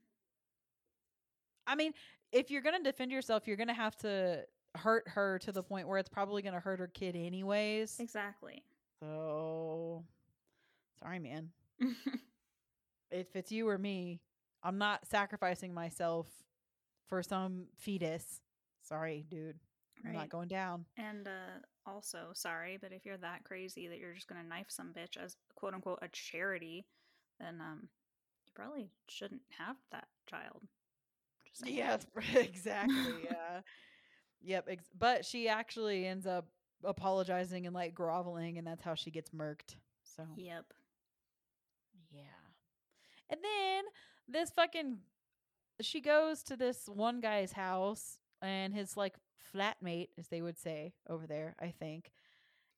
I 1.66 1.74
mean, 1.74 1.92
if 2.32 2.50
you're 2.50 2.62
going 2.62 2.76
to 2.76 2.82
defend 2.82 3.10
yourself, 3.10 3.46
you're 3.46 3.56
going 3.56 3.68
to 3.68 3.74
have 3.74 3.96
to 3.98 4.44
hurt 4.74 5.08
her 5.08 5.38
to 5.40 5.52
the 5.52 5.62
point 5.62 5.88
where 5.88 5.98
it's 5.98 6.08
probably 6.08 6.42
going 6.42 6.54
to 6.54 6.60
hurt 6.60 6.80
her 6.80 6.88
kid 6.88 7.16
anyways. 7.16 7.98
exactly. 8.00 8.62
So, 9.00 10.04
sorry, 11.00 11.18
man. 11.18 11.50
If 13.14 13.36
it's 13.36 13.52
you 13.52 13.68
or 13.68 13.78
me, 13.78 14.20
I'm 14.64 14.76
not 14.76 15.06
sacrificing 15.06 15.72
myself 15.72 16.26
for 17.06 17.22
some 17.22 17.66
fetus. 17.76 18.40
Sorry, 18.82 19.24
dude. 19.30 19.56
I'm 20.04 20.12
not 20.12 20.28
going 20.28 20.48
down. 20.48 20.84
And 20.98 21.28
uh, 21.28 21.60
also, 21.86 22.30
sorry, 22.34 22.76
but 22.80 22.92
if 22.92 23.06
you're 23.06 23.16
that 23.18 23.44
crazy 23.44 23.86
that 23.86 23.98
you're 23.98 24.14
just 24.14 24.26
gonna 24.26 24.42
knife 24.42 24.66
some 24.68 24.92
bitch 24.92 25.16
as 25.16 25.36
quote 25.54 25.74
unquote 25.74 26.00
a 26.02 26.08
charity, 26.08 26.84
then 27.38 27.60
um, 27.60 27.88
you 28.46 28.52
probably 28.52 28.90
shouldn't 29.08 29.42
have 29.56 29.76
that 29.92 30.08
child. 30.28 30.62
Saying. 31.54 31.76
Yes, 31.76 32.06
exactly. 32.34 32.94
Yeah. 33.24 33.60
yep. 34.42 34.66
Ex- 34.68 34.90
but 34.98 35.24
she 35.24 35.48
actually 35.48 36.06
ends 36.06 36.26
up 36.26 36.46
apologizing 36.84 37.66
and 37.66 37.74
like 37.74 37.94
groveling, 37.94 38.58
and 38.58 38.66
that's 38.66 38.82
how 38.82 38.94
she 38.94 39.10
gets 39.10 39.30
murked. 39.30 39.76
So 40.02 40.24
Yep. 40.36 40.66
yeah. 42.12 42.20
And 43.30 43.40
then 43.42 43.84
this 44.28 44.50
fucking 44.50 44.98
she 45.80 46.00
goes 46.00 46.42
to 46.44 46.56
this 46.56 46.88
one 46.92 47.20
guy's 47.20 47.52
house, 47.52 48.18
and 48.42 48.74
his 48.74 48.96
like 48.96 49.14
flatmate, 49.54 50.08
as 50.18 50.28
they 50.28 50.42
would 50.42 50.58
say 50.58 50.92
over 51.08 51.26
there, 51.26 51.56
I 51.60 51.72
think, 51.78 52.12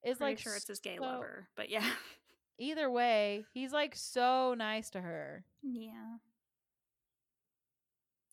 is 0.04 0.18
Pretty 0.18 0.33
like 0.33 0.38
sure 0.38 0.54
it's 0.54 0.68
his 0.68 0.78
gay 0.78 0.97
so- 0.97 1.02
lover, 1.02 1.49
but 1.56 1.68
yeah. 1.71 1.85
Either 2.59 2.90
way, 2.90 3.45
he's 3.52 3.71
like 3.73 3.95
so 3.95 4.54
nice 4.56 4.88
to 4.90 5.00
her. 5.02 5.45
Yeah. 5.62 6.16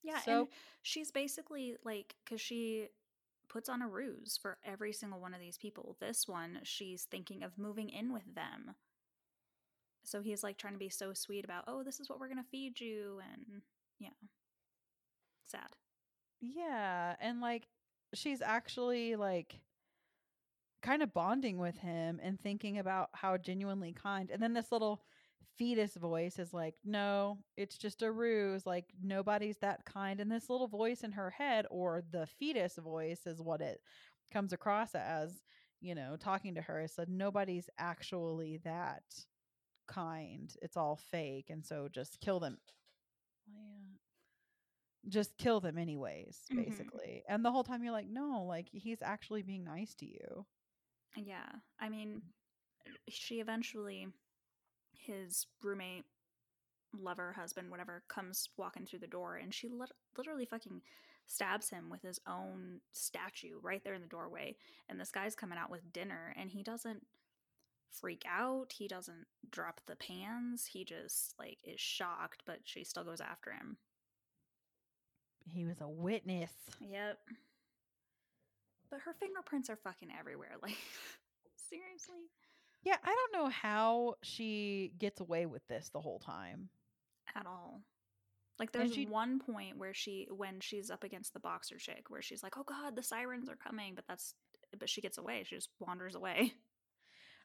Yeah, 0.03 0.19
So- 0.19 0.39
and 0.41 0.49
she's 0.81 1.11
basically 1.11 1.77
like 1.83 2.15
cuz 2.25 2.41
she 2.41 2.89
puts 3.47 3.69
on 3.69 3.81
a 3.81 3.87
ruse 3.87 4.37
for 4.37 4.59
every 4.63 4.93
single 4.93 5.19
one 5.19 5.33
of 5.33 5.39
these 5.39 5.57
people. 5.57 5.95
This 5.99 6.27
one, 6.27 6.59
she's 6.63 7.05
thinking 7.05 7.43
of 7.43 7.57
moving 7.57 7.89
in 7.89 8.11
with 8.13 8.33
them. 8.35 8.75
So 10.03 10.21
he's 10.21 10.43
like 10.43 10.57
trying 10.57 10.73
to 10.73 10.79
be 10.79 10.89
so 10.89 11.13
sweet 11.13 11.45
about, 11.45 11.63
"Oh, 11.67 11.83
this 11.83 11.99
is 11.99 12.09
what 12.09 12.19
we're 12.19 12.27
going 12.27 12.43
to 12.43 12.49
feed 12.49 12.79
you." 12.79 13.19
And 13.31 13.61
yeah. 13.99 14.09
Sad. 15.45 15.75
Yeah, 16.41 17.15
and 17.19 17.39
like 17.41 17.67
she's 18.13 18.41
actually 18.41 19.15
like 19.15 19.61
kind 20.81 21.01
of 21.01 21.13
bonding 21.13 21.57
with 21.57 21.77
him 21.77 22.19
and 22.21 22.39
thinking 22.41 22.77
about 22.77 23.09
how 23.13 23.37
genuinely 23.37 23.93
kind. 23.93 24.29
And 24.29 24.41
then 24.41 24.53
this 24.53 24.71
little 24.71 25.03
fetus 25.57 25.95
voice 25.95 26.39
is 26.39 26.53
like, 26.53 26.75
"No, 26.83 27.39
it's 27.57 27.77
just 27.77 28.01
a 28.03 28.11
ruse. 28.11 28.65
Like 28.65 28.93
nobody's 29.01 29.57
that 29.59 29.85
kind." 29.85 30.19
And 30.19 30.31
this 30.31 30.49
little 30.49 30.67
voice 30.67 31.03
in 31.03 31.11
her 31.13 31.29
head 31.31 31.65
or 31.71 32.01
the 32.09 32.27
fetus 32.27 32.77
voice 32.77 33.25
is 33.27 33.41
what 33.41 33.61
it 33.61 33.81
comes 34.31 34.53
across 34.53 34.95
as, 34.95 35.43
you 35.81 35.95
know, 35.95 36.17
talking 36.17 36.55
to 36.55 36.61
her. 36.61 36.81
It 36.81 36.91
said 36.91 37.09
nobody's 37.09 37.69
actually 37.77 38.57
that 38.59 39.03
kind. 39.87 40.53
It's 40.61 40.77
all 40.77 40.95
fake, 40.97 41.49
and 41.49 41.65
so 41.65 41.89
just 41.89 42.19
kill 42.21 42.39
them. 42.39 42.59
Well, 43.47 43.55
yeah 43.81 43.97
just 45.07 45.37
kill 45.37 45.59
them 45.59 45.77
anyways 45.77 46.49
Mhm. 46.49 46.91
basically 46.95 47.23
and 47.27 47.43
the 47.43 47.51
whole 47.51 47.63
time 47.63 47.83
you're 47.83 47.91
like 47.91 48.07
no 48.07 48.43
like 48.47 48.69
he's 48.71 49.01
actually 49.01 49.41
being 49.41 49.63
nice 49.63 49.93
to 49.95 50.05
you 50.05 50.45
Yeah. 51.15 51.49
I 51.79 51.89
mean, 51.89 52.21
she 53.09 53.39
eventually, 53.39 54.07
his 54.97 55.47
roommate, 55.61 56.05
lover, 56.97 57.33
husband, 57.33 57.71
whatever, 57.71 58.03
comes 58.07 58.49
walking 58.57 58.85
through 58.85 58.99
the 58.99 59.07
door 59.07 59.35
and 59.35 59.53
she 59.53 59.69
lit- 59.69 59.91
literally 60.17 60.45
fucking 60.45 60.81
stabs 61.25 61.69
him 61.69 61.89
with 61.89 62.01
his 62.01 62.19
own 62.27 62.79
statue 62.91 63.57
right 63.61 63.83
there 63.83 63.93
in 63.93 64.01
the 64.01 64.07
doorway. 64.07 64.55
And 64.89 64.99
this 64.99 65.11
guy's 65.11 65.35
coming 65.35 65.57
out 65.57 65.71
with 65.71 65.93
dinner 65.93 66.33
and 66.37 66.51
he 66.51 66.63
doesn't 66.63 67.05
freak 67.89 68.23
out. 68.27 68.73
He 68.73 68.87
doesn't 68.87 69.25
drop 69.49 69.81
the 69.85 69.95
pans. 69.95 70.65
He 70.65 70.83
just, 70.83 71.35
like, 71.39 71.59
is 71.63 71.79
shocked, 71.79 72.43
but 72.45 72.59
she 72.63 72.83
still 72.83 73.03
goes 73.03 73.21
after 73.21 73.51
him. 73.51 73.77
He 75.45 75.65
was 75.65 75.81
a 75.81 75.87
witness. 75.87 76.51
Yep. 76.79 77.19
But 78.89 79.01
her 79.01 79.13
fingerprints 79.13 79.69
are 79.69 79.75
fucking 79.75 80.09
everywhere. 80.17 80.55
Like, 80.61 80.77
seriously? 81.69 82.29
Yeah, 82.83 82.97
I 83.03 83.15
don't 83.15 83.43
know 83.43 83.49
how 83.49 84.15
she 84.23 84.93
gets 84.97 85.21
away 85.21 85.45
with 85.45 85.65
this 85.67 85.89
the 85.89 86.01
whole 86.01 86.19
time. 86.19 86.69
At 87.35 87.45
all. 87.45 87.81
Like, 88.59 88.71
there's 88.71 88.93
she- 88.93 89.05
one 89.05 89.39
point 89.39 89.77
where 89.77 89.93
she, 89.93 90.27
when 90.29 90.59
she's 90.59 90.91
up 90.91 91.03
against 91.03 91.33
the 91.33 91.39
boxer 91.39 91.77
chick, 91.77 92.05
where 92.09 92.21
she's 92.21 92.43
like, 92.43 92.57
oh 92.57 92.63
god, 92.63 92.95
the 92.95 93.03
sirens 93.03 93.49
are 93.49 93.55
coming. 93.55 93.95
But 93.95 94.05
that's, 94.07 94.35
but 94.77 94.89
she 94.89 95.01
gets 95.01 95.17
away. 95.17 95.43
She 95.45 95.55
just 95.55 95.69
wanders 95.79 96.15
away. 96.15 96.53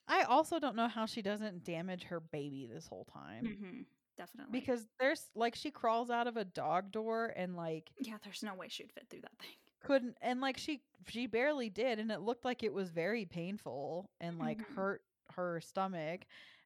I 0.07 0.23
also 0.23 0.59
don't 0.59 0.77
know 0.77 0.89
how 0.89 1.07
she 1.07 1.23
doesn't 1.23 1.65
damage 1.65 2.05
her 2.05 2.21
baby 2.21 2.69
this 2.73 2.87
whole 2.87 3.05
time. 3.13 3.45
hmm 3.61 3.81
Definitely. 4.17 4.59
Because 4.59 4.85
there's 4.99 5.29
like 5.37 5.55
she 5.55 5.71
crawls 5.71 6.11
out 6.11 6.27
of 6.27 6.37
a 6.37 6.45
dog 6.45 6.91
door 6.91 7.33
and 7.37 7.55
like 7.55 7.89
yeah, 8.01 8.17
there's 8.25 8.43
no 8.43 8.55
way 8.57 8.67
she'd 8.69 8.91
fit 8.93 9.07
through 9.09 9.21
that 9.21 9.39
thing. 9.39 9.51
couldn't 9.81 10.17
and 10.21 10.41
like 10.41 10.59
she 10.59 10.83
she 11.07 11.29
barely 11.29 11.71
did 11.71 12.01
and 12.01 12.11
it 12.11 12.21
looked 12.23 12.45
like 12.45 12.65
it 12.65 12.73
was 12.75 12.91
very 12.91 13.27
painful 13.27 14.11
and 14.21 14.41
like 14.41 14.59
Mhm. 14.59 14.75
hurt 14.75 15.03
her 15.39 15.61
stomach. 15.61 16.23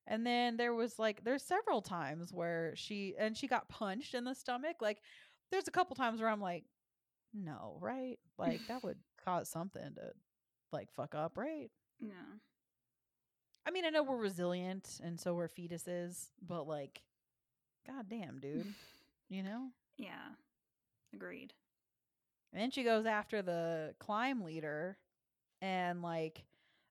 And 0.06 0.26
then 0.26 0.56
there 0.56 0.74
was 0.74 0.98
like 0.98 1.22
there's 1.22 1.44
several 1.44 1.80
times 1.80 2.32
where 2.32 2.72
she 2.74 3.14
and 3.18 3.36
she 3.36 3.46
got 3.46 3.68
punched 3.68 4.14
in 4.14 4.24
the 4.24 4.34
stomach. 4.34 4.76
Like 4.80 4.98
there's 5.50 5.68
a 5.68 5.72
couple 5.72 5.94
times 5.94 6.20
where 6.20 6.28
I'm 6.30 6.40
like, 6.40 6.64
no, 7.32 7.76
right? 7.80 8.18
Like 8.38 8.60
that 8.68 8.82
would 8.82 8.98
cause 9.24 9.48
something 9.48 9.94
to 9.94 10.10
like 10.72 10.90
fuck 10.90 11.14
up, 11.14 11.36
right? 11.36 11.70
Yeah. 12.00 12.38
I 13.64 13.70
mean, 13.70 13.84
I 13.84 13.90
know 13.90 14.02
we're 14.02 14.16
resilient 14.16 15.00
and 15.04 15.20
so 15.20 15.34
we're 15.34 15.48
fetuses, 15.48 16.30
but 16.44 16.66
like, 16.66 17.02
god 17.86 18.06
damn, 18.08 18.40
dude. 18.40 18.74
you 19.28 19.44
know? 19.44 19.68
Yeah. 19.96 20.34
Agreed. 21.14 21.52
And 22.52 22.60
then 22.60 22.70
she 22.70 22.82
goes 22.82 23.06
after 23.06 23.40
the 23.40 23.94
climb 24.00 24.42
leader 24.42 24.98
and 25.60 26.02
like 26.02 26.44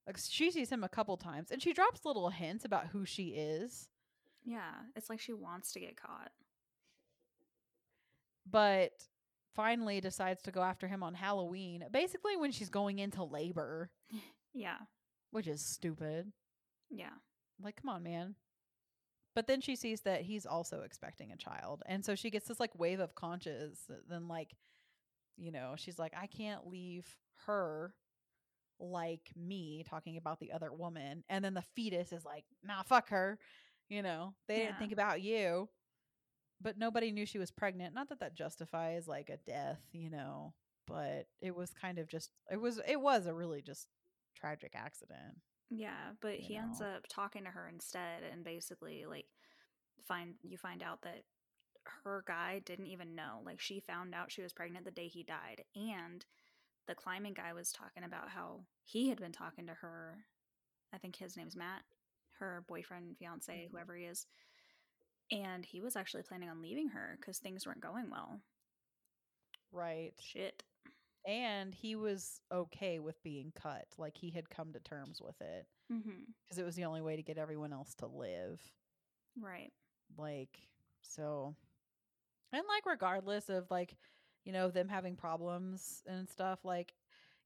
like, 0.07 0.17
she 0.17 0.51
sees 0.51 0.69
him 0.69 0.83
a 0.83 0.89
couple 0.89 1.15
times 1.17 1.51
and 1.51 1.61
she 1.61 1.73
drops 1.73 2.05
little 2.05 2.29
hints 2.29 2.65
about 2.65 2.87
who 2.87 3.05
she 3.05 3.29
is, 3.29 3.89
Yeah. 4.45 4.71
It's 4.95 5.09
like 5.09 5.19
she 5.19 5.33
wants 5.33 5.71
to 5.73 5.79
get 5.79 5.95
caught. 5.95 6.31
but 8.49 8.91
finally 9.53 9.99
decides 10.01 10.41
to 10.43 10.51
go 10.51 10.61
after 10.61 10.87
him 10.87 11.03
on 11.03 11.13
Halloween, 11.13 11.85
basically 11.91 12.37
when 12.37 12.51
she's 12.51 12.69
going 12.69 12.99
into 12.99 13.23
labor, 13.23 13.89
Yeah. 14.53 14.77
which 15.31 15.47
is 15.47 15.63
stupid. 15.65 16.31
Yeah. 16.89 17.13
Like, 17.61 17.75
come 17.81 17.89
on, 17.89 18.03
man. 18.03 18.35
But 19.35 19.47
then 19.47 19.61
she 19.61 19.75
sees 19.75 20.01
that 20.01 20.21
he's 20.23 20.45
also 20.45 20.81
expecting 20.81 21.31
a 21.31 21.37
child. 21.37 21.83
And 21.85 22.03
so 22.03 22.15
she 22.15 22.29
gets 22.29 22.47
this 22.47 22.59
like 22.59 22.77
wave 22.77 22.99
of 22.99 23.15
conscience. 23.15 23.79
Uh, 23.89 23.95
then, 24.09 24.27
like, 24.27 24.55
you 25.37 25.51
know, 25.51 25.75
she's 25.77 25.97
like, 25.99 26.13
I 26.19 26.27
can't 26.27 26.67
leave 26.67 27.05
her 27.45 27.93
like 28.81 29.31
me 29.35 29.85
talking 29.87 30.17
about 30.17 30.39
the 30.39 30.51
other 30.51 30.73
woman. 30.73 31.23
And 31.29 31.45
then 31.45 31.53
the 31.53 31.63
fetus 31.75 32.11
is 32.11 32.25
like, 32.25 32.45
nah, 32.63 32.83
fuck 32.83 33.09
her. 33.09 33.37
You 33.89 34.01
know, 34.01 34.33
they 34.47 34.57
didn't 34.57 34.79
think 34.79 34.91
about 34.91 35.21
you. 35.21 35.69
But 36.61 36.77
nobody 36.77 37.11
knew 37.11 37.25
she 37.25 37.39
was 37.39 37.51
pregnant. 37.51 37.93
Not 37.93 38.09
that 38.09 38.19
that 38.19 38.35
justifies 38.35 39.07
like 39.07 39.29
a 39.29 39.37
death, 39.49 39.81
you 39.93 40.09
know, 40.09 40.53
but 40.87 41.27
it 41.41 41.55
was 41.55 41.71
kind 41.73 41.97
of 41.97 42.07
just, 42.07 42.29
it 42.51 42.61
was, 42.61 42.79
it 42.87 43.01
was 43.01 43.25
a 43.25 43.33
really 43.33 43.61
just 43.61 43.87
tragic 44.35 44.73
accident. 44.75 45.37
Yeah, 45.69 46.11
but 46.21 46.35
he 46.35 46.57
ends 46.57 46.81
up 46.81 47.05
talking 47.09 47.45
to 47.45 47.49
her 47.49 47.69
instead 47.71 48.23
and 48.31 48.43
basically 48.43 49.05
like 49.07 49.25
find 50.05 50.33
you 50.43 50.57
find 50.57 50.83
out 50.83 51.01
that 51.03 51.23
her 52.03 52.23
guy 52.27 52.61
didn't 52.65 52.87
even 52.87 53.15
know. 53.15 53.39
Like 53.45 53.61
she 53.61 53.79
found 53.79 54.13
out 54.13 54.31
she 54.31 54.41
was 54.41 54.53
pregnant 54.53 54.85
the 54.85 54.91
day 54.91 55.07
he 55.07 55.23
died 55.23 55.63
and 55.75 56.25
the 56.87 56.95
climbing 56.95 57.33
guy 57.33 57.53
was 57.53 57.71
talking 57.71 58.03
about 58.03 58.29
how 58.29 58.65
he 58.83 59.09
had 59.09 59.19
been 59.19 59.31
talking 59.31 59.67
to 59.67 59.73
her. 59.73 60.25
I 60.93 60.97
think 60.97 61.15
his 61.15 61.37
name's 61.37 61.55
Matt, 61.55 61.83
her 62.39 62.63
boyfriend, 62.67 63.17
fiance, 63.17 63.65
Mhm. 63.67 63.71
whoever 63.71 63.95
he 63.95 64.05
is. 64.05 64.27
And 65.31 65.63
he 65.65 65.79
was 65.79 65.95
actually 65.95 66.23
planning 66.23 66.49
on 66.49 66.61
leaving 66.61 66.89
her 66.89 67.17
cuz 67.21 67.39
things 67.39 67.65
weren't 67.65 67.79
going 67.81 68.09
well. 68.09 68.41
Right. 69.71 70.13
Shit. 70.19 70.63
and 71.23 71.75
he 71.75 71.95
was 71.95 72.41
okay 72.51 72.97
with 72.97 73.21
being 73.21 73.51
cut 73.51 73.85
like 73.99 74.17
he 74.17 74.31
had 74.31 74.49
come 74.49 74.73
to 74.73 74.79
terms 74.79 75.21
with 75.21 75.39
it 75.39 75.67
because 75.87 76.57
it 76.57 76.63
was 76.65 76.75
the 76.75 76.83
only 76.85 76.99
way 76.99 77.15
to 77.15 77.21
get 77.21 77.37
everyone 77.37 77.71
else 77.71 77.93
to 77.93 78.07
live 78.07 78.59
Right. 79.39 79.71
like 80.17 80.67
so 81.03 81.55
and 82.51 82.63
like 82.67 82.87
regardless 82.87 83.49
of 83.49 83.69
like 83.69 83.97
you 84.45 84.51
know 84.51 84.69
them 84.69 84.87
having 84.89 85.15
problems 85.15 86.01
and 86.07 86.29
stuff 86.29 86.59
like 86.63 86.93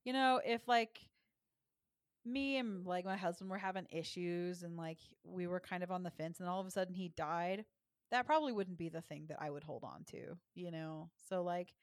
you 0.04 0.14
know 0.14 0.40
if 0.46 0.68
like 0.68 1.00
me 2.26 2.58
and 2.58 2.86
like 2.86 3.06
my 3.06 3.18
husband 3.18 3.50
were 3.50 3.58
having 3.58 3.86
issues 3.92 4.64
and 4.64 4.78
like 4.78 4.98
we 5.24 5.46
were 5.48 5.60
kind 5.60 5.84
of 5.84 5.92
on 5.92 6.04
the 6.04 6.10
fence 6.12 6.40
and 6.40 6.50
all 6.50 6.60
of 6.60 6.66
a 6.66 6.72
sudden 6.72 6.94
he 6.96 7.10
died 7.10 7.66
that 8.12 8.26
probably 8.26 8.52
wouldn't 8.52 8.78
be 8.78 8.90
the 8.90 9.02
thing 9.02 9.26
that 9.28 9.38
i 9.40 9.50
would 9.50 9.64
hold 9.64 9.84
on 9.84 10.04
to 10.10 10.36
you 10.56 10.72
know? 10.72 11.10
So 11.30 11.44
like 11.44 11.74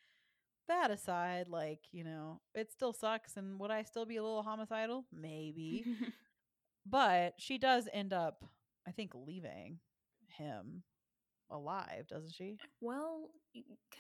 that 0.69 0.91
aside 0.91 1.49
like 1.49 1.81
you 1.93 2.05
know 2.05 2.41
it 2.55 2.73
still 2.73 2.93
sucks 2.93 3.37
and 3.37 3.59
would 3.61 3.71
i 3.71 3.83
still 3.83 4.07
be 4.07 4.17
a 4.17 4.23
little 4.23 4.43
homicidal? 4.43 5.05
Maybe. 5.13 5.85
But 6.85 7.35
she 7.39 7.59
does 7.59 7.89
end 7.93 8.13
up 8.13 8.45
i 8.87 8.91
think 8.91 9.13
leaving 9.15 9.79
him 10.27 10.83
alive 11.53 12.07
doesn't 12.09 12.33
she 12.35 12.57
Well, 12.81 13.31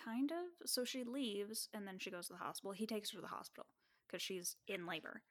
kind 0.04 0.30
of. 0.32 0.68
So 0.68 0.84
she 0.84 1.04
leaves 1.04 1.68
and 1.74 1.86
then 1.86 1.98
she 1.98 2.10
goes 2.10 2.26
to 2.28 2.32
the 2.32 2.38
hospital. 2.38 2.72
He 2.72 2.86
takes 2.86 3.10
her 3.10 3.18
to 3.18 3.22
the 3.22 3.28
hospital 3.28 3.66
because 4.06 4.22
she's 4.22 4.56
in 4.66 4.86
labor 4.86 5.22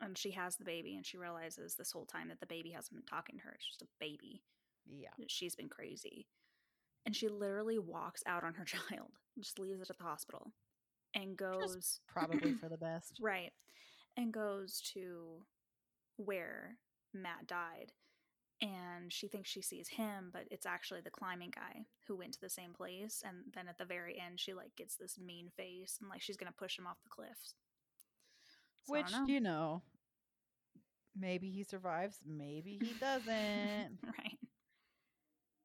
and 0.00 0.16
she 0.18 0.32
has 0.32 0.56
the 0.56 0.64
baby 0.64 0.96
and 0.96 1.06
she 1.06 1.16
realizes 1.16 1.74
this 1.74 1.92
whole 1.92 2.06
time 2.06 2.28
that 2.28 2.40
the 2.40 2.46
baby 2.46 2.70
hasn't 2.70 2.94
been 2.94 3.06
talking 3.06 3.36
to 3.38 3.42
her. 3.44 3.52
It's 3.54 3.66
just 3.66 3.82
a 3.82 3.86
baby. 4.00 4.42
yeah 4.86 5.10
She's 5.28 5.54
been 5.54 5.68
crazy. 5.68 6.26
And 7.06 7.14
she 7.14 7.28
literally 7.28 7.78
walks 7.78 8.22
out 8.26 8.44
on 8.44 8.54
her 8.54 8.64
child, 8.64 9.10
just 9.38 9.58
leaves 9.58 9.80
it 9.80 9.90
at 9.90 9.98
the 9.98 10.04
hospital 10.04 10.52
and 11.14 11.36
goes 11.36 12.00
probably 12.08 12.54
for 12.54 12.68
the 12.68 12.76
best 12.78 13.18
Right. 13.20 13.52
And 14.16 14.32
goes 14.32 14.80
to 14.94 15.44
where 16.16 16.76
Matt 17.12 17.46
died. 17.46 17.92
And 18.64 19.12
she 19.12 19.28
thinks 19.28 19.50
she 19.50 19.60
sees 19.62 19.88
him, 19.88 20.30
but 20.32 20.44
it's 20.50 20.64
actually 20.66 21.02
the 21.02 21.10
climbing 21.10 21.50
guy 21.54 21.84
who 22.08 22.16
went 22.16 22.32
to 22.34 22.40
the 22.40 22.48
same 22.48 22.72
place. 22.72 23.22
And 23.24 23.36
then 23.54 23.68
at 23.68 23.76
the 23.78 23.84
very 23.84 24.18
end, 24.18 24.40
she 24.40 24.54
like 24.54 24.74
gets 24.76 24.96
this 24.96 25.18
mean 25.18 25.50
face 25.56 25.98
and 26.00 26.08
like 26.08 26.22
she's 26.22 26.38
gonna 26.38 26.52
push 26.56 26.78
him 26.78 26.86
off 26.86 27.02
the 27.04 27.10
cliffs. 27.10 27.54
So 28.84 28.92
which 28.94 29.12
know. 29.12 29.26
you 29.26 29.40
know 29.40 29.82
maybe 31.18 31.50
he 31.50 31.62
survives 31.62 32.18
maybe 32.26 32.78
he 32.82 32.92
doesn't 33.00 33.98
right. 34.04 34.38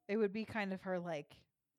it 0.08 0.18
would 0.18 0.32
be 0.32 0.46
kind 0.46 0.74
of 0.74 0.82
her 0.84 1.00
like 1.00 1.36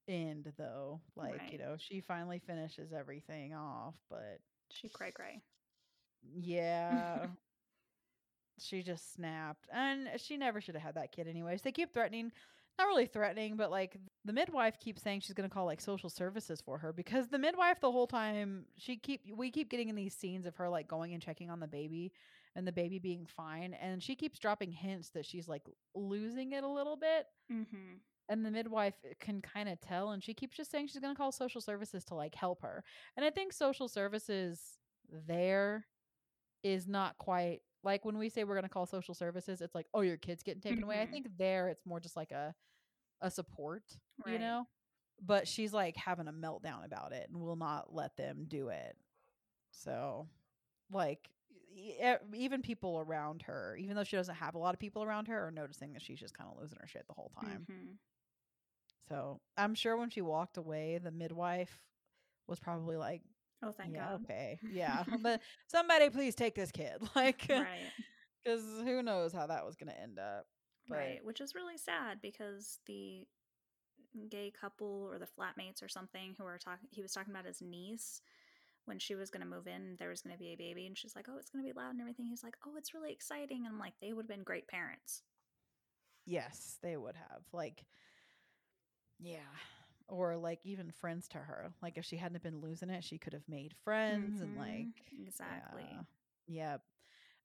end 0.08 0.52
though 0.58 1.00
like 1.16 1.40
you 1.52 1.58
know 1.58 1.76
she 1.78 2.00
finally 2.00 2.40
finishes 2.46 2.92
everything 2.92 3.54
off 3.54 3.94
but 4.10 4.40
She 4.72 4.88
cray 4.88 5.12
cray. 5.12 5.40
yeah 6.34 7.26
she 8.62 8.82
just 8.82 9.14
snapped 9.14 9.66
and 9.72 10.08
she 10.16 10.36
never 10.36 10.60
should 10.60 10.74
have 10.74 10.82
had 10.84 10.94
that 10.94 11.12
kid 11.12 11.26
anyways 11.28 11.62
they 11.62 11.72
keep 11.72 11.92
threatening 11.92 12.30
not 12.78 12.86
really 12.86 13.06
threatening 13.06 13.56
but 13.56 13.70
like 13.70 13.96
the 14.24 14.32
midwife 14.32 14.78
keeps 14.78 15.02
saying 15.02 15.20
she's 15.20 15.34
going 15.34 15.48
to 15.48 15.52
call 15.52 15.66
like 15.66 15.80
social 15.80 16.08
services 16.08 16.60
for 16.60 16.78
her 16.78 16.92
because 16.92 17.28
the 17.28 17.38
midwife 17.38 17.80
the 17.80 17.90
whole 17.90 18.06
time 18.06 18.64
she 18.78 18.96
keep 18.96 19.20
we 19.36 19.50
keep 19.50 19.68
getting 19.70 19.88
in 19.88 19.96
these 19.96 20.14
scenes 20.14 20.46
of 20.46 20.56
her 20.56 20.68
like 20.68 20.88
going 20.88 21.12
and 21.12 21.22
checking 21.22 21.50
on 21.50 21.60
the 21.60 21.66
baby 21.68 22.12
and 22.56 22.66
the 22.66 22.72
baby 22.72 22.98
being 22.98 23.26
fine 23.26 23.74
and 23.74 24.02
she 24.02 24.14
keeps 24.14 24.38
dropping 24.38 24.72
hints 24.72 25.10
that 25.10 25.26
she's 25.26 25.46
like 25.46 25.62
losing 25.94 26.52
it 26.52 26.64
a 26.64 26.68
little 26.68 26.96
bit 26.96 27.26
Mm-hmm. 27.52 27.96
and 28.28 28.46
the 28.46 28.50
midwife 28.50 28.94
can 29.20 29.42
kind 29.42 29.68
of 29.68 29.80
tell 29.80 30.10
and 30.10 30.22
she 30.22 30.32
keeps 30.34 30.56
just 30.56 30.70
saying 30.70 30.86
she's 30.86 31.00
going 31.00 31.14
to 31.14 31.18
call 31.18 31.32
social 31.32 31.60
services 31.60 32.04
to 32.06 32.14
like 32.14 32.34
help 32.34 32.62
her 32.62 32.82
and 33.16 33.26
i 33.26 33.30
think 33.30 33.52
social 33.52 33.88
services 33.88 34.78
there 35.26 35.86
is 36.62 36.86
not 36.86 37.18
quite 37.18 37.60
like 37.82 38.04
when 38.04 38.18
we 38.18 38.28
say 38.28 38.44
we're 38.44 38.54
going 38.54 38.62
to 38.62 38.68
call 38.68 38.86
social 38.86 39.14
services 39.14 39.60
it's 39.60 39.74
like 39.74 39.86
oh 39.94 40.00
your 40.00 40.16
kid's 40.16 40.42
getting 40.42 40.60
taken 40.60 40.82
away 40.82 41.00
i 41.00 41.06
Mhm. 41.06 41.10
think 41.10 41.26
there 41.38 41.68
it's 41.68 41.84
more 41.86 42.00
just 42.00 42.16
like 42.16 42.30
a 42.32 42.54
a 43.20 43.30
support 43.30 43.82
you 44.26 44.38
know 44.38 44.66
but 45.22 45.46
she's 45.48 45.72
like 45.72 45.96
having 45.96 46.28
a 46.28 46.32
meltdown 46.32 46.84
about 46.84 47.12
it 47.12 47.28
and 47.28 47.40
will 47.40 47.56
not 47.56 47.94
let 47.94 48.16
them 48.16 48.44
do 48.48 48.68
it 48.68 48.96
so 49.70 50.26
like 50.90 51.30
even 52.34 52.62
people 52.62 52.98
around 52.98 53.42
her 53.42 53.76
even 53.78 53.94
though 53.96 54.04
she 54.04 54.16
doesn't 54.16 54.34
have 54.36 54.54
a 54.54 54.58
lot 54.58 54.74
of 54.74 54.80
people 54.80 55.02
around 55.02 55.28
her 55.28 55.46
are 55.46 55.50
noticing 55.50 55.92
that 55.92 56.02
she's 56.02 56.18
just 56.18 56.36
kind 56.36 56.50
of 56.50 56.58
losing 56.60 56.78
her 56.80 56.86
shit 56.86 57.06
the 57.06 57.14
whole 57.14 57.30
time 57.40 57.66
Mm-hmm. 57.70 57.92
so 59.08 59.40
I'm 59.56 59.74
sure 59.74 59.96
when 59.96 60.10
she 60.10 60.20
walked 60.20 60.56
away, 60.56 60.98
the 61.02 61.10
midwife 61.10 61.80
was 62.46 62.60
probably 62.60 62.96
like, 62.96 63.22
Oh, 63.62 63.72
thank 63.72 63.94
"Yeah, 63.94 64.10
God. 64.10 64.20
okay, 64.24 64.58
yeah, 64.72 65.04
but 65.22 65.40
somebody 65.66 66.10
please 66.10 66.34
take 66.34 66.54
this 66.54 66.72
kid, 66.72 66.96
like, 67.16 67.46
right. 67.48 67.66
because 68.42 68.62
who 68.84 69.02
knows 69.02 69.32
how 69.32 69.46
that 69.46 69.64
was 69.64 69.76
going 69.76 69.92
to 69.92 70.00
end 70.00 70.18
up." 70.18 70.46
But 70.88 70.96
right. 70.96 71.20
Which 71.24 71.40
is 71.40 71.54
really 71.54 71.76
sad 71.76 72.20
because 72.22 72.78
the 72.86 73.26
gay 74.28 74.52
couple 74.58 75.08
or 75.10 75.18
the 75.18 75.26
flatmates 75.26 75.82
or 75.82 75.88
something 75.88 76.34
who 76.36 76.44
were 76.44 76.58
talking. 76.58 76.88
He 76.90 77.02
was 77.02 77.12
talking 77.12 77.32
about 77.32 77.46
his 77.46 77.62
niece 77.62 78.22
when 78.86 78.98
she 78.98 79.14
was 79.14 79.30
going 79.30 79.42
to 79.42 79.48
move 79.48 79.66
in. 79.66 79.96
There 79.98 80.08
was 80.08 80.22
going 80.22 80.34
to 80.34 80.38
be 80.38 80.52
a 80.52 80.56
baby, 80.56 80.86
and 80.86 80.96
she's 80.96 81.14
like, 81.14 81.26
"Oh, 81.28 81.38
it's 81.38 81.50
going 81.50 81.64
to 81.64 81.72
be 81.72 81.76
loud 81.78 81.90
and 81.90 82.00
everything." 82.00 82.26
He's 82.26 82.42
like, 82.42 82.56
"Oh, 82.66 82.76
it's 82.76 82.94
really 82.94 83.12
exciting." 83.12 83.66
And 83.66 83.74
I'm 83.74 83.78
like, 83.78 83.94
they 84.00 84.12
would 84.12 84.24
have 84.24 84.28
been 84.36 84.42
great 84.44 84.68
parents. 84.68 85.22
Yes, 86.26 86.78
they 86.82 86.96
would 86.96 87.16
have. 87.16 87.42
Like, 87.52 87.84
yeah. 89.18 89.38
Or 90.10 90.36
like 90.36 90.60
even 90.64 90.90
friends 90.92 91.28
to 91.30 91.38
her. 91.38 91.72
Like 91.82 91.98
if 91.98 92.04
she 92.04 92.16
hadn't 92.16 92.42
been 92.42 92.60
losing 92.60 92.90
it, 92.90 93.04
she 93.04 93.18
could 93.18 93.34
have 93.34 93.48
made 93.48 93.74
friends 93.84 94.40
and 94.40 94.56
like 94.56 94.88
exactly. 95.26 95.84
Yeah. 95.90 96.02
yeah. 96.46 96.78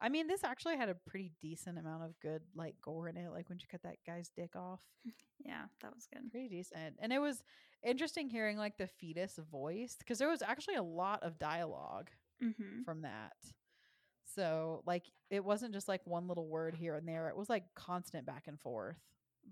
I 0.02 0.10
mean, 0.10 0.28
this 0.28 0.44
actually 0.44 0.78
had 0.78 0.90
a 0.90 0.96
pretty 0.96 1.32
decent 1.42 1.78
amount 1.80 2.04
of 2.04 2.20
good 2.20 2.42
like 2.56 2.76
gore 2.82 3.10
in 3.10 3.18
it. 3.18 3.32
Like 3.32 3.50
when 3.50 3.60
she 3.60 3.68
cut 3.68 3.84
that 3.84 3.98
guy's 4.06 4.30
dick 4.36 4.56
off, 4.56 4.82
Yeah, 5.46 5.66
that 5.82 5.94
was 5.94 6.08
good. 6.14 6.32
pretty 6.32 6.50
decent. 6.50 6.96
And 7.00 7.14
it 7.14 7.20
was 7.20 7.44
interesting 7.84 8.30
hearing 8.30 8.58
like 8.58 8.78
the 8.78 8.88
fetus 8.88 9.40
voice 9.52 9.96
because 10.00 10.20
there 10.20 10.30
was 10.30 10.42
actually 10.42 10.76
a 10.76 10.84
lot 10.84 11.24
of 11.24 11.40
dialogue 11.40 12.10
hmm 12.42 12.86
from 12.86 13.02
that. 13.04 13.34
So 14.36 14.84
like 14.86 15.06
it 15.30 15.44
wasn't 15.44 15.74
just 15.74 15.88
like 15.88 16.02
one 16.06 16.28
little 16.28 16.48
word 16.48 16.76
here 16.76 16.96
and 16.96 17.08
there. 17.08 17.30
It 17.30 17.38
was 17.38 17.50
like 17.50 17.64
constant 17.76 18.26
back 18.26 18.48
and 18.48 18.60
forth. 18.60 18.98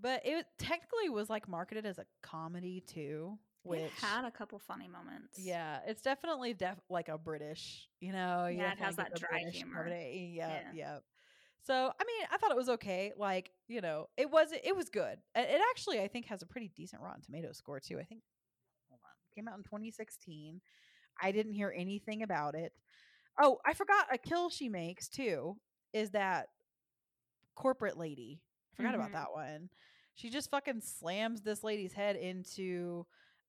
But 0.00 0.22
it 0.26 0.46
technically 0.58 1.08
was 1.08 1.30
like 1.30 1.48
marketed 1.48 1.86
as 1.86 1.98
a 1.98 2.04
comedy 2.22 2.80
too, 2.86 3.38
which 3.62 3.80
it 3.80 3.92
had 4.00 4.24
a 4.24 4.30
couple 4.30 4.58
funny 4.58 4.88
moments. 4.88 5.38
yeah, 5.38 5.78
it's 5.86 6.02
definitely 6.02 6.52
def 6.52 6.78
like 6.90 7.08
a 7.08 7.16
British, 7.16 7.88
you 8.00 8.12
know. 8.12 8.46
you 8.46 8.58
Yeah, 8.58 8.72
it 8.72 8.78
has 8.78 8.96
that 8.96 9.14
dry 9.14 9.42
British 9.42 9.56
humor. 9.58 9.84
comedy. 9.84 10.34
Yeah, 10.36 10.48
Yeah. 10.48 10.70
yeah. 10.74 10.98
So 11.62 11.74
I 11.74 12.04
mean, 12.04 12.26
I 12.30 12.36
thought 12.36 12.50
it 12.50 12.56
was 12.56 12.68
okay. 12.70 13.12
Like 13.16 13.50
you 13.68 13.80
know, 13.80 14.08
it 14.16 14.30
was 14.30 14.48
it 14.52 14.76
was 14.76 14.90
good. 14.90 15.18
It 15.34 15.48
it 15.50 15.60
actually 15.70 16.00
I 16.00 16.08
think 16.08 16.26
has 16.26 16.42
a 16.42 16.46
pretty 16.46 16.70
decent 16.76 17.00
Rotten 17.00 17.22
Tomato 17.22 17.52
score 17.52 17.80
too. 17.80 17.98
I 17.98 18.04
think 18.04 18.20
hold 18.90 19.00
on, 19.04 19.10
came 19.34 19.48
out 19.48 19.56
in 19.56 19.62
2016. 19.64 20.60
I 21.22 21.32
didn't 21.32 21.54
hear 21.54 21.72
anything 21.74 22.22
about 22.22 22.54
it. 22.54 22.72
Oh, 23.40 23.58
I 23.64 23.72
forgot 23.74 24.06
a 24.12 24.18
kill 24.18 24.50
she 24.50 24.68
makes 24.68 25.08
too. 25.08 25.56
Is 25.92 26.10
that 26.10 26.48
corporate 27.54 27.96
lady? 27.96 28.40
I 28.74 28.76
forgot 28.76 28.92
Mhm. 28.92 28.96
about 28.96 29.12
that 29.12 29.32
one. 29.32 29.70
She 30.14 30.30
just 30.30 30.50
fucking 30.50 30.80
slams 30.80 31.42
this 31.42 31.64
lady's 31.64 31.92
head 31.92 32.16
into 32.16 33.06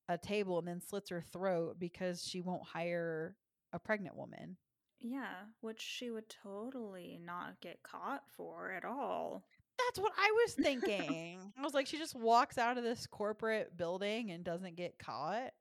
a 0.08 0.18
table 0.18 0.60
and 0.60 0.68
then 0.68 0.82
slits 0.82 1.10
her 1.10 1.22
throat 1.22 1.78
because 1.80 2.24
she 2.24 2.42
won't 2.42 2.64
hire 2.64 3.36
a 3.74 3.80
pregnant 3.80 4.16
woman. 4.16 4.58
Yeah, 5.00 5.46
which 5.62 5.82
she 5.82 6.10
would 6.10 6.30
totally 6.30 7.18
not 7.22 7.60
get 7.62 7.84
caught 7.84 8.24
for 8.30 8.72
at 8.72 8.86
all. 8.86 9.44
That's 9.78 10.00
what 10.00 10.14
I 10.18 10.32
was 10.32 10.54
thinking. 10.56 11.54
I 11.58 11.62
was 11.62 11.74
like, 11.74 11.86
she 11.88 11.98
just 11.98 12.16
walks 12.16 12.58
out 12.58 12.78
of 12.78 12.84
this 12.84 13.06
corporate 13.08 13.76
building 13.78 14.32
and 14.32 14.44
doesn't 14.44 14.76
get 14.76 14.98
caught. 14.98 15.52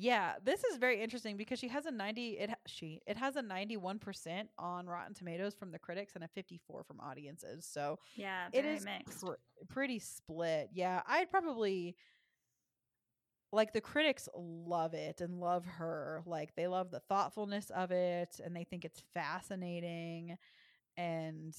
Yeah, 0.00 0.34
this 0.44 0.62
is 0.62 0.76
very 0.76 1.02
interesting 1.02 1.36
because 1.36 1.58
she 1.58 1.66
has 1.68 1.84
a 1.84 1.90
90 1.90 2.38
it 2.38 2.50
she 2.66 3.00
it 3.04 3.16
has 3.16 3.34
a 3.34 3.42
91% 3.42 4.48
on 4.56 4.86
Rotten 4.86 5.12
Tomatoes 5.12 5.54
from 5.54 5.72
the 5.72 5.78
critics 5.78 6.12
and 6.14 6.22
a 6.22 6.28
54 6.28 6.84
from 6.84 7.00
audiences. 7.00 7.66
So, 7.68 7.98
Yeah, 8.14 8.46
it 8.52 8.64
is 8.64 8.84
mixed. 8.84 9.24
pr- 9.24 9.32
pretty 9.68 9.98
split. 9.98 10.70
Yeah, 10.72 11.02
I'd 11.04 11.30
probably 11.30 11.96
like 13.50 13.72
the 13.72 13.80
critics 13.80 14.28
love 14.36 14.94
it 14.94 15.20
and 15.20 15.40
love 15.40 15.66
her. 15.66 16.22
Like 16.26 16.54
they 16.54 16.68
love 16.68 16.92
the 16.92 17.00
thoughtfulness 17.00 17.70
of 17.70 17.90
it 17.90 18.40
and 18.44 18.54
they 18.54 18.64
think 18.64 18.84
it's 18.84 19.02
fascinating 19.14 20.36
and 20.96 21.54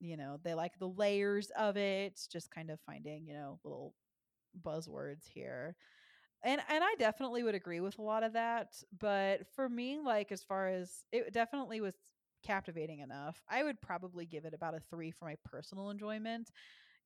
you 0.00 0.16
know, 0.16 0.40
they 0.42 0.54
like 0.54 0.78
the 0.78 0.88
layers 0.88 1.50
of 1.56 1.76
it, 1.76 2.18
just 2.32 2.50
kind 2.50 2.70
of 2.70 2.80
finding, 2.80 3.26
you 3.26 3.34
know, 3.34 3.60
little 3.62 3.94
buzzwords 4.64 5.28
here. 5.28 5.76
And 6.44 6.60
and 6.68 6.82
I 6.82 6.94
definitely 6.96 7.42
would 7.42 7.54
agree 7.54 7.80
with 7.80 7.98
a 7.98 8.02
lot 8.02 8.22
of 8.24 8.32
that, 8.32 8.82
but 8.92 9.46
for 9.46 9.68
me 9.68 9.98
like 9.98 10.32
as 10.32 10.42
far 10.42 10.68
as 10.68 11.04
it 11.12 11.32
definitely 11.32 11.80
was 11.80 11.96
captivating 12.42 12.98
enough. 12.98 13.44
I 13.48 13.62
would 13.62 13.80
probably 13.80 14.26
give 14.26 14.44
it 14.44 14.54
about 14.54 14.74
a 14.74 14.80
3 14.80 15.12
for 15.12 15.26
my 15.26 15.36
personal 15.44 15.90
enjoyment 15.90 16.50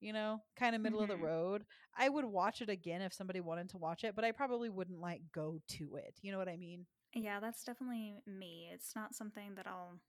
you 0.00 0.14
know, 0.14 0.40
kind 0.56 0.76
of 0.76 0.82
middle 0.82 1.00
of 1.02 1.08
Mhm. 1.08 1.10
the 1.10 1.18
road. 1.18 1.66
I 1.94 2.08
would 2.08 2.24
watch 2.24 2.62
it 2.62 2.70
again 2.70 3.02
if 3.02 3.12
somebody 3.12 3.40
wanted 3.42 3.70
to 3.70 3.78
watch 3.78 4.04
it, 4.04 4.14
but 4.14 4.24
I 4.24 4.32
probably 4.32 4.70
wouldn't 4.70 5.00
like 5.00 5.32
go 5.32 5.60
to 5.70 5.96
it. 5.96 6.20
You 6.22 6.32
know 6.32 6.38
what 6.38 6.48
I 6.48 6.56
mean? 6.56 6.86
Yeah, 7.14 7.40
that's 7.40 7.64
definitely 7.64 8.20
me. 8.26 8.68
It's 8.72 8.94
not 8.94 9.14
something 9.14 9.54
that 9.54 9.66
I'll 9.66 10.00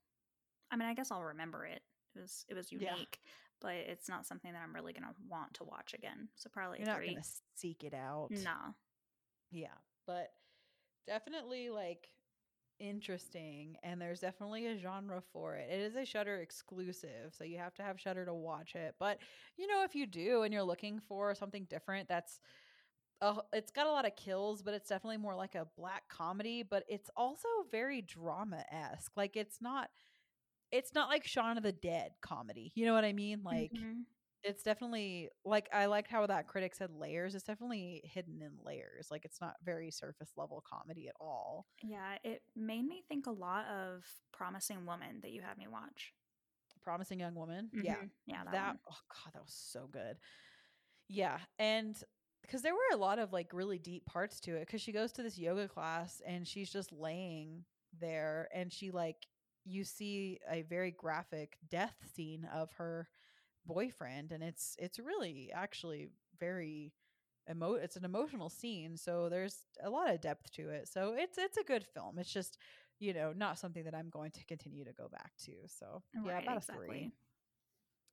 I 0.72 0.78
mean, 0.78 0.88
I 0.90 0.96
guess 0.96 1.12
I'll 1.12 1.24
remember 1.24 1.66
it. 1.66 1.84
It 2.16 2.20
was 2.22 2.46
it 2.50 2.56
was 2.56 2.72
Yeah. 2.76 3.02
unique, 3.02 3.22
but 3.62 3.76
it's 3.76 4.10
not 4.10 4.26
something 4.26 4.54
that 4.54 4.62
I'm 4.64 4.76
really 4.76 4.94
going 4.94 5.04
to 5.04 5.16
want 5.28 5.56
to 5.56 5.66
watch 5.66 5.94
again. 5.94 6.30
So 6.36 6.50
probably 6.50 6.80
You're 6.80 6.88
not 6.88 7.04
3. 7.04 7.06
going 7.06 7.22
to 7.22 7.28
seek 7.56 7.84
it 7.84 7.94
out. 7.94 8.48
Nah. 8.48 8.74
Yeah, 9.52 9.68
but 10.06 10.30
definitely 11.08 11.70
like 11.70 12.10
interesting 12.80 13.78
and 13.84 14.02
there's 14.02 14.20
definitely 14.22 14.68
a 14.68 14.78
genre 14.78 15.22
for 15.34 15.56
it. 15.56 15.70
It 15.72 15.80
is 15.82 15.96
a 15.96 16.06
Shudder 16.06 16.38
exclusive, 16.38 17.34
so 17.38 17.44
you 17.44 17.58
have 17.58 17.74
to 17.76 17.84
have 17.84 18.00
Shudder 18.00 18.26
to 18.26 18.34
watch 18.34 18.76
it. 18.76 18.96
But 19.00 19.20
you 19.58 19.68
know 19.68 19.84
if 19.84 19.96
you 19.96 20.06
do 20.06 20.44
and 20.44 20.54
you're 20.54 20.64
looking 20.64 21.00
for 21.00 21.36
something 21.36 21.66
different 21.70 22.08
that's 22.10 22.40
uh, 23.22 23.36
it's 23.54 23.72
got 23.72 23.88
a 23.88 23.92
lot 23.92 24.06
of 24.06 24.16
kills, 24.16 24.62
but 24.64 24.74
it's 24.74 24.90
definitely 24.90 25.18
more 25.18 25.36
like 25.36 25.56
a 25.56 25.68
black 25.78 26.04
comedy, 26.10 26.64
but 26.64 26.84
it's 26.90 27.10
also 27.16 27.48
very 27.72 28.02
drama-esque. 28.02 29.12
Like 29.18 29.36
it's 29.38 29.62
not 29.62 29.90
it's 30.72 30.94
not 30.96 31.10
like 31.10 31.26
Shaun 31.26 31.58
of 31.58 31.64
the 31.64 31.72
Dead 31.74 32.12
comedy. 32.22 32.72
You 32.76 32.86
know 32.86 32.94
what 32.94 33.06
I 33.06 33.14
mean? 33.14 33.42
Like 33.44 33.74
Mhm. 33.74 34.06
It's 34.44 34.64
definitely 34.64 35.30
like 35.46 35.70
I 35.74 35.86
liked 35.88 36.10
how 36.10 36.26
that 36.28 36.48
critic 36.48 36.76
said 36.76 36.92
layers. 36.92 37.36
It's 37.36 37.44
definitely 37.44 38.02
hidden 38.06 38.42
in 38.42 38.52
layers. 38.64 39.08
Like 39.12 39.26
it's 39.26 39.42
not 39.42 39.56
very 39.64 39.92
surface 39.92 40.32
level 40.38 40.64
comedy 40.68 41.08
at 41.08 41.16
all. 41.20 41.68
Yeah, 41.84 42.18
it 42.24 42.44
made 42.56 42.86
me 42.86 43.04
think 43.08 43.28
a 43.28 43.32
lot 43.32 43.66
of 43.68 44.06
Promising 44.32 44.86
Woman 44.86 45.22
that 45.22 45.32
you 45.32 45.42
had 45.42 45.58
me 45.58 45.68
watch. 45.68 46.14
Promising 46.82 47.20
young 47.20 47.36
woman. 47.36 47.70
Yeah. 47.74 47.96
Mhm. 47.98 48.10
Yeah, 48.26 48.44
that, 48.46 48.52
That, 48.54 48.78
oh 48.90 48.96
god, 49.10 49.34
that 49.34 49.44
was 49.44 49.54
so 49.54 49.88
good. 49.88 50.18
Yeah, 51.10 51.40
and 51.60 52.02
because 52.42 52.62
there 52.62 52.74
were 52.74 52.94
a 52.94 52.98
lot 52.98 53.20
of 53.20 53.34
like 53.34 53.52
really 53.54 53.78
deep 53.78 54.06
parts 54.06 54.40
to 54.42 54.56
it 54.56 54.62
because 54.68 54.82
she 54.82 54.92
goes 54.92 55.12
to 55.14 55.24
this 55.24 55.38
yoga 55.38 55.68
class 55.68 56.22
and 56.26 56.48
she's 56.48 56.72
just 56.72 56.92
laying 56.94 57.66
there 58.00 58.48
and 58.54 58.72
she 58.72 58.92
like 58.92 59.28
you 59.66 59.84
see 59.84 60.40
a 60.50 60.62
very 60.64 60.92
graphic 60.92 61.58
death 61.70 61.96
scene 62.16 62.46
of 62.54 62.72
her 62.74 63.10
boyfriend 63.68 64.32
and 64.32 64.44
it's 64.44 64.76
it's 64.80 65.00
really 65.00 65.52
actually 65.54 66.10
very 66.40 66.94
emo 67.50 67.74
it's 67.74 67.96
an 67.96 68.06
emotional 68.06 68.50
scene 68.50 68.98
so 68.98 69.30
there's 69.30 69.66
a 69.84 69.90
lot 69.90 70.10
of 70.10 70.20
depth 70.22 70.52
to 70.52 70.70
it 70.70 70.88
so 70.88 71.14
it's 71.18 71.38
it's 71.38 71.58
a 71.58 71.64
good 71.64 71.86
film 71.94 72.18
it's 72.20 72.32
just 72.34 72.58
you 73.00 73.14
know 73.14 73.32
not 73.36 73.58
something 73.60 73.84
that 73.84 73.96
i'm 73.96 74.10
going 74.10 74.32
to 74.32 74.44
continue 74.46 74.84
to 74.84 74.94
go 74.94 75.08
back 75.10 75.32
to 75.38 75.54
so 75.68 76.02
yeah 76.26 76.34
Right, 76.34 76.44
about 76.44 76.58
a 76.58 76.62
three 76.62 77.12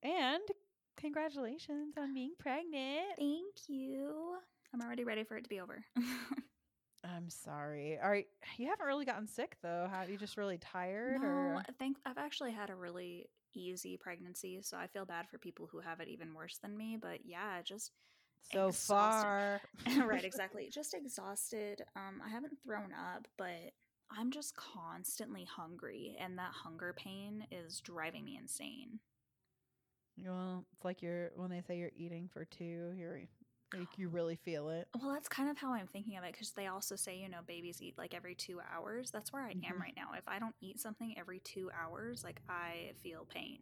and 0.03 0.43
congratulations 0.97 1.95
on 1.99 2.15
being 2.15 2.33
pregnant 2.39 3.17
Thank 3.19 3.69
you. 3.69 4.37
I'm 4.73 4.81
already 4.83 5.05
ready 5.05 5.25
for 5.25 5.37
it 5.37 5.45
to 5.45 5.49
be 5.49 5.61
over. 5.61 5.85
i'm 7.05 7.29
sorry 7.29 7.99
all 8.03 8.11
right 8.11 8.27
you 8.57 8.67
haven't 8.69 8.87
really 8.87 9.05
gotten 9.05 9.27
sick 9.27 9.57
though 9.63 9.87
have 9.91 10.09
you 10.09 10.17
just 10.17 10.37
really 10.37 10.59
tired 10.59 11.23
no, 11.23 11.29
or 11.29 11.63
I 11.69 11.73
think 11.73 11.99
I've 12.05 12.19
actually 12.19 12.53
had 12.53 12.71
a 12.71 12.75
really 12.75 13.27
easy 13.55 13.97
pregnancy, 13.97 14.61
so 14.63 14.77
I 14.77 14.87
feel 14.87 15.05
bad 15.05 15.29
for 15.29 15.39
people 15.39 15.67
who 15.71 15.81
have 15.81 16.01
it 16.01 16.09
even 16.09 16.35
worse 16.35 16.59
than 16.59 16.77
me. 16.77 16.99
But 17.01 17.21
yeah, 17.25 17.63
just 17.63 17.93
so 18.53 18.69
exhausted. 18.69 19.29
far 19.29 19.63
right, 20.07 20.25
exactly. 20.25 20.69
Just 20.71 20.95
exhausted. 20.95 21.83
Um, 21.97 22.21
I 22.25 22.29
haven't 22.31 22.59
thrown 22.65 22.93
up, 22.93 23.29
but 23.39 23.73
I'm 24.11 24.31
just 24.31 24.55
constantly 24.57 25.45
hungry, 25.45 26.17
and 26.21 26.39
that 26.39 26.53
hunger 26.53 26.95
pain 26.97 27.47
is 27.51 27.81
driving 27.81 28.25
me 28.25 28.37
insane. 28.41 29.01
well 30.17 30.65
it's 30.73 30.85
like 30.85 31.03
you're 31.03 31.31
when 31.37 31.51
they 31.51 31.61
say 31.61 31.77
you're 31.77 31.91
eating 31.97 32.29
for 32.33 32.45
two 32.45 32.93
you're 32.97 33.21
like 33.79 33.99
you 33.99 34.09
really 34.09 34.37
feel 34.37 34.69
it 34.69 34.89
Well, 35.01 35.13
that's 35.13 35.29
kind 35.29 35.51
of 35.51 35.59
how 35.59 35.73
I'm 35.73 35.87
thinking 35.87 36.17
of 36.17 36.25
it 36.25 36.33
because 36.33 36.51
they 36.53 36.67
also 36.67 36.97
say, 36.97 37.17
you 37.17 37.29
know, 37.29 37.41
babies 37.47 37.81
eat 37.81 37.97
like 37.99 38.15
every 38.15 38.35
two 38.35 38.61
hours. 38.75 39.11
That's 39.11 39.33
where 39.33 39.43
I 39.43 39.51
am 39.51 39.59
mm-hmm. 39.59 39.81
right 39.81 39.95
now. 39.97 40.11
If 40.17 40.25
I 40.27 40.39
don't 40.39 40.55
eat 40.61 40.81
something 40.81 41.15
every 41.19 41.41
two 41.41 41.71
hours, 41.79 42.25
like 42.25 42.41
I 42.49 42.93
feel 43.03 43.27
pain. 43.33 43.59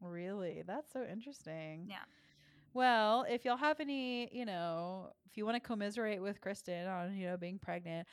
Really? 0.00 0.62
That's 0.66 0.92
so 0.92 1.04
interesting. 1.04 1.86
Yeah. 1.88 2.04
Well, 2.74 3.24
if 3.28 3.44
y'all 3.44 3.56
have 3.56 3.80
any, 3.80 4.28
you 4.32 4.44
know, 4.44 5.10
if 5.28 5.36
you 5.36 5.44
want 5.44 5.56
to 5.56 5.60
commiserate 5.60 6.22
with 6.22 6.40
Kristen 6.40 6.86
on, 6.86 7.16
you 7.16 7.26
know, 7.26 7.36
being 7.36 7.58
pregnant, 7.58 8.06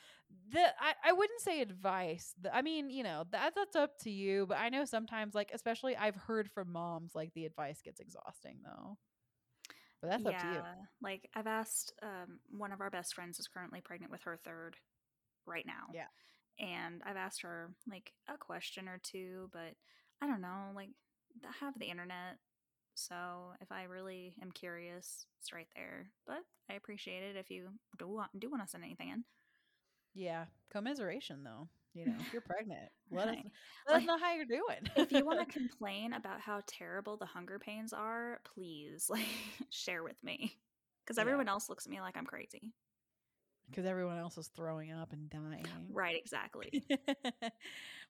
the 0.52 0.60
I, 0.60 0.94
I 1.10 1.14
wouldn't 1.14 1.42
say 1.42 1.62
advice. 1.62 2.34
The, 2.42 2.56
I 2.56 2.62
mean, 2.62 2.90
you 2.90 3.04
know, 3.04 3.26
that 3.32 3.54
that's 3.56 3.76
up 3.76 4.00
to 4.00 4.10
you. 4.10 4.46
But 4.48 4.58
I 4.58 4.70
know 4.70 4.86
sometimes, 4.86 5.36
like, 5.36 5.52
especially 5.54 5.96
I've 5.96 6.16
heard 6.16 6.50
from 6.50 6.72
moms, 6.72 7.14
like 7.14 7.34
the 7.34 7.46
advice 7.46 7.82
gets 7.84 8.00
exhausting 8.00 8.58
though. 8.64 8.98
But 10.06 10.24
that's 10.24 10.36
up 10.36 10.42
to 10.42 10.48
you. 10.56 10.62
Like 11.02 11.30
I've 11.36 11.48
asked 11.48 11.94
um, 12.02 12.40
one 12.58 12.72
of 12.72 12.82
our 12.82 12.90
best 12.90 13.14
friends 13.14 13.40
is 13.40 13.48
currently 13.48 13.82
pregnant 13.82 14.12
with 14.12 14.24
her 14.24 14.38
third 14.38 14.78
right 15.46 15.66
now. 15.66 15.94
Yeah. 15.94 16.08
And 16.60 17.02
I've 17.06 17.18
asked 17.18 17.42
her 17.42 17.72
like 17.90 18.14
a 18.30 18.38
question 18.38 18.88
or 18.88 19.00
two, 19.04 19.50
but 19.52 19.76
I 20.22 20.28
don't 20.28 20.42
know, 20.42 20.72
like 20.74 20.90
I 21.44 21.52
have 21.66 21.78
the 21.78 21.90
internet 21.90 22.38
So 22.96 23.54
if 23.62 23.72
I 23.72 23.84
really 23.84 24.36
am 24.42 24.52
curious, 24.52 25.26
it's 25.40 25.54
right 25.54 25.68
there. 25.76 26.08
But 26.26 26.44
I 26.70 26.74
appreciate 26.74 27.24
it 27.24 27.36
if 27.36 27.52
you 27.52 27.70
do 28.00 28.08
want, 28.08 28.40
do 28.40 28.50
want 28.50 28.64
to 28.64 28.70
send 28.70 28.84
anything 28.84 29.10
in. 29.10 29.26
Yeah, 30.14 30.46
commiseration 30.72 31.44
though. 31.44 31.68
You 31.96 32.06
know, 32.06 32.18
if 32.28 32.34
you're 32.34 32.42
pregnant, 32.42 32.90
let 33.12 33.30
us 33.30 33.36
Right. 33.38 33.46
let 33.88 33.98
us 33.98 34.04
know 34.06 34.18
how 34.20 34.34
you're 34.36 34.46
doing. 34.46 34.90
if 34.98 35.12
you 35.12 35.26
want 35.26 35.40
to 35.40 35.46
complain 35.54 36.14
about 36.14 36.42
how 36.42 36.62
terrible 36.68 37.18
the 37.18 37.26
hunger 37.26 37.60
pains 37.60 37.94
are, 37.94 38.42
please 38.44 39.10
like 39.10 39.26
share 39.72 40.04
with 40.04 40.22
me. 40.24 40.58
Because 41.06 41.18
Yeah. 41.18 41.22
everyone 41.22 41.48
else 41.50 41.70
looks 41.70 41.86
at 41.86 41.92
me 41.92 42.02
like 42.02 42.18
I'm 42.18 42.26
crazy. 42.26 42.74
because 43.70 43.86
everyone 43.86 44.18
else 44.18 44.38
is 44.38 44.48
throwing 44.50 44.92
up 44.92 45.12
and 45.14 45.30
dying. 45.30 45.88
Right, 45.92 46.16
exactly. 46.20 46.84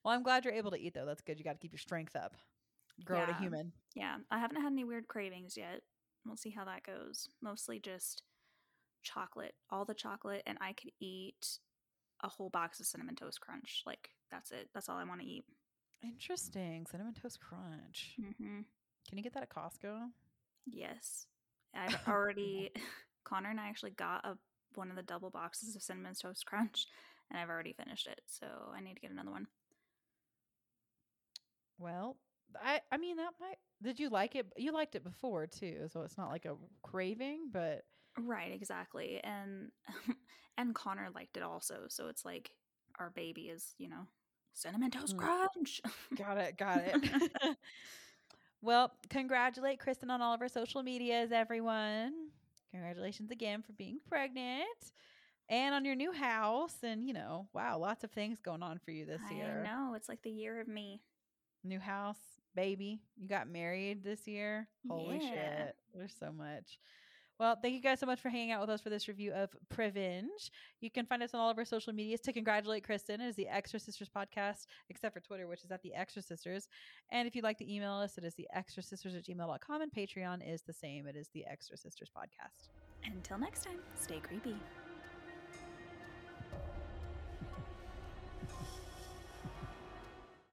well, 0.04 0.14
I'm 0.14 0.24
glad 0.24 0.46
you're 0.46 0.54
able 0.54 0.72
to 0.72 0.80
eat 0.80 0.94
though. 0.94 1.06
That's 1.06 1.22
good. 1.22 1.38
You 1.38 1.44
got 1.46 1.54
to 1.54 1.60
keep 1.60 1.72
your 1.74 1.80
strength 1.80 2.16
up. 2.16 2.36
Grow 3.04 3.26
to 3.26 3.32
Yeah. 3.32 3.40
human. 3.40 3.72
yeah, 3.96 4.18
I 4.32 4.40
haven't 4.40 4.62
had 4.62 4.72
any 4.72 4.84
weird 4.84 5.08
cravings 5.08 5.58
yet. 5.58 5.82
We'll 6.26 6.38
see 6.38 6.50
how 6.52 6.66
that 6.66 6.84
goes. 6.84 7.30
Mostly 7.42 7.80
just 7.80 8.24
chocolate, 9.04 9.54
all 9.70 9.86
the 9.86 9.94
chocolate, 9.94 10.44
and 10.48 10.58
I 10.62 10.74
could 10.74 10.92
eat 11.00 11.60
a 12.26 12.30
whole 12.30 12.50
box 12.50 12.82
of 12.82 12.88
cinnamon 12.88 13.16
toast 13.16 13.42
crunch. 13.42 13.84
Like 13.88 14.12
that's 14.32 14.52
it. 14.52 14.70
That's 14.74 14.90
all 14.90 14.98
I 14.98 15.06
want 15.06 15.22
to 15.22 15.28
eat. 15.28 15.46
Interesting. 16.04 16.86
Cinnamon 16.88 17.14
toast 17.14 17.40
crunch. 17.40 18.20
hmm 18.20 18.62
Can 19.10 19.18
you 19.18 19.24
get 19.24 19.34
that 19.36 19.44
at 19.44 19.50
Costco? 19.50 20.12
Yes, 20.66 21.28
I've 21.76 21.98
already. 22.08 22.72
Connor 23.26 23.50
and 23.52 23.60
I 23.60 23.70
actually 23.70 23.92
got 23.92 24.26
a 24.26 24.38
one 24.76 24.90
of 24.92 24.96
the 24.96 25.04
double 25.04 25.32
boxes 25.32 25.76
of 25.76 25.82
cinnamon 25.84 26.14
toast 26.20 26.46
crunch, 26.46 26.88
and 27.30 27.40
I've 27.40 27.50
already 27.50 27.74
finished 27.74 28.08
it. 28.08 28.22
So 28.28 28.48
I 28.76 28.82
need 28.82 28.96
to 28.96 29.02
get 29.02 29.12
another 29.12 29.32
one. 29.32 29.48
Well, 31.78 32.18
I 32.62 32.82
I 32.92 32.98
mean 32.98 33.18
that 33.18 33.34
might. 33.40 33.58
Did 33.82 34.00
you 34.00 34.10
like 34.10 34.36
it? 34.36 34.48
You 34.58 34.72
liked 34.72 34.96
it 34.96 35.04
before 35.04 35.48
too, 35.48 35.88
so 35.92 36.02
it's 36.04 36.18
not 36.18 36.30
like 36.32 36.46
a 36.46 36.56
craving, 36.84 37.50
but 37.52 37.86
Right, 38.18 38.52
exactly. 38.54 39.20
And 39.24 39.72
and 40.58 40.74
Connor 40.76 41.10
liked 41.14 41.38
it 41.38 41.44
also. 41.44 41.82
So 41.90 42.08
it's 42.08 42.26
like 42.26 42.52
our 43.00 43.10
baby 43.10 43.44
is, 43.50 43.76
you 43.78 43.90
know, 43.90 44.08
cinnamon 44.54 44.92
toast 44.92 45.16
Mm. 45.16 45.20
crunch. 45.20 45.82
got 46.16 46.38
it, 46.38 46.58
got 46.58 46.82
it. 46.86 46.96
well, 48.62 48.92
congratulate 49.10 49.80
Kristen 49.80 50.10
on 50.10 50.22
all 50.22 50.34
of 50.34 50.40
her 50.40 50.50
social 50.50 50.82
medias, 50.84 51.32
everyone. 51.32 52.14
Congratulations 52.72 53.32
again 53.32 53.62
for 53.62 53.74
being 53.74 54.00
pregnant 54.08 54.92
and 55.50 55.76
on 55.76 55.86
your 55.86 55.96
new 55.96 56.12
house. 56.12 56.78
And 56.84 57.04
you 57.04 57.14
know, 57.14 57.48
wow, 57.54 57.78
lots 57.78 58.04
of 58.04 58.12
things 58.12 58.40
going 58.42 58.64
on 58.64 58.80
for 58.80 58.92
you 58.92 59.06
this 59.06 59.22
year. 59.32 59.62
I 59.62 59.64
know. 59.64 59.94
It's 59.96 60.10
like 60.10 60.22
the 60.24 60.32
year 60.32 60.60
of 60.60 60.68
me. 60.68 61.02
New 61.64 61.80
house, 61.80 62.20
baby. 62.56 63.00
You 63.18 63.28
got 63.28 63.48
married 63.48 64.04
this 64.04 64.28
year. 64.28 64.68
Holy 64.90 65.20
Yeah. 65.20 65.66
shit. 65.66 65.76
There's 65.94 66.16
so 66.20 66.32
much. 66.32 66.80
Well, 67.38 67.58
thank 67.62 67.74
you 67.74 67.82
guys 67.82 68.00
so 68.00 68.06
much 68.06 68.22
for 68.22 68.30
hanging 68.30 68.52
out 68.52 68.62
with 68.62 68.70
us 68.70 68.80
for 68.80 68.90
this 68.90 69.10
review 69.10 69.34
of 69.34 69.50
Prevenge. 69.70 70.52
You 70.80 70.90
can 70.90 71.06
find 71.06 71.22
us 71.22 71.34
on 71.34 71.42
all 71.42 71.50
of 71.50 71.58
our 71.58 71.66
social 71.66 71.92
medias 71.92 72.22
to 72.22 72.34
congratulate 72.34 72.86
Kristen. 72.86 73.20
It 73.20 73.28
is 73.28 73.36
the 73.36 73.48
Extra 73.50 73.78
Sisters 73.78 74.10
podcast, 74.16 74.68
except 74.90 75.14
for 75.14 75.20
Twitter, 75.20 75.46
which 75.46 75.66
is 75.66 75.72
at 75.72 75.82
the 75.82 75.94
Extra 75.94 76.22
Sisters. 76.22 76.70
And 77.12 77.28
if 77.28 77.36
you'd 77.36 77.44
like 77.44 77.58
to 77.58 77.70
email 77.70 77.94
us, 77.94 78.18
it 78.18 78.24
is 78.24 78.36
the 78.36 78.48
extra 78.54 78.82
sisters 78.82 79.16
at 79.16 79.26
gmail.com. 79.26 79.82
And 79.82 79.92
Patreon 79.92 80.50
is 80.50 80.62
the 80.62 80.74
same. 80.74 81.08
It 81.08 81.18
is 81.18 81.30
the 81.34 81.46
Extra 81.46 81.78
Sisters 81.78 82.10
podcast. 82.16 82.70
Until 83.04 83.38
next 83.38 83.66
time, 83.66 83.80
stay 83.96 84.20
creepy. 84.20 84.56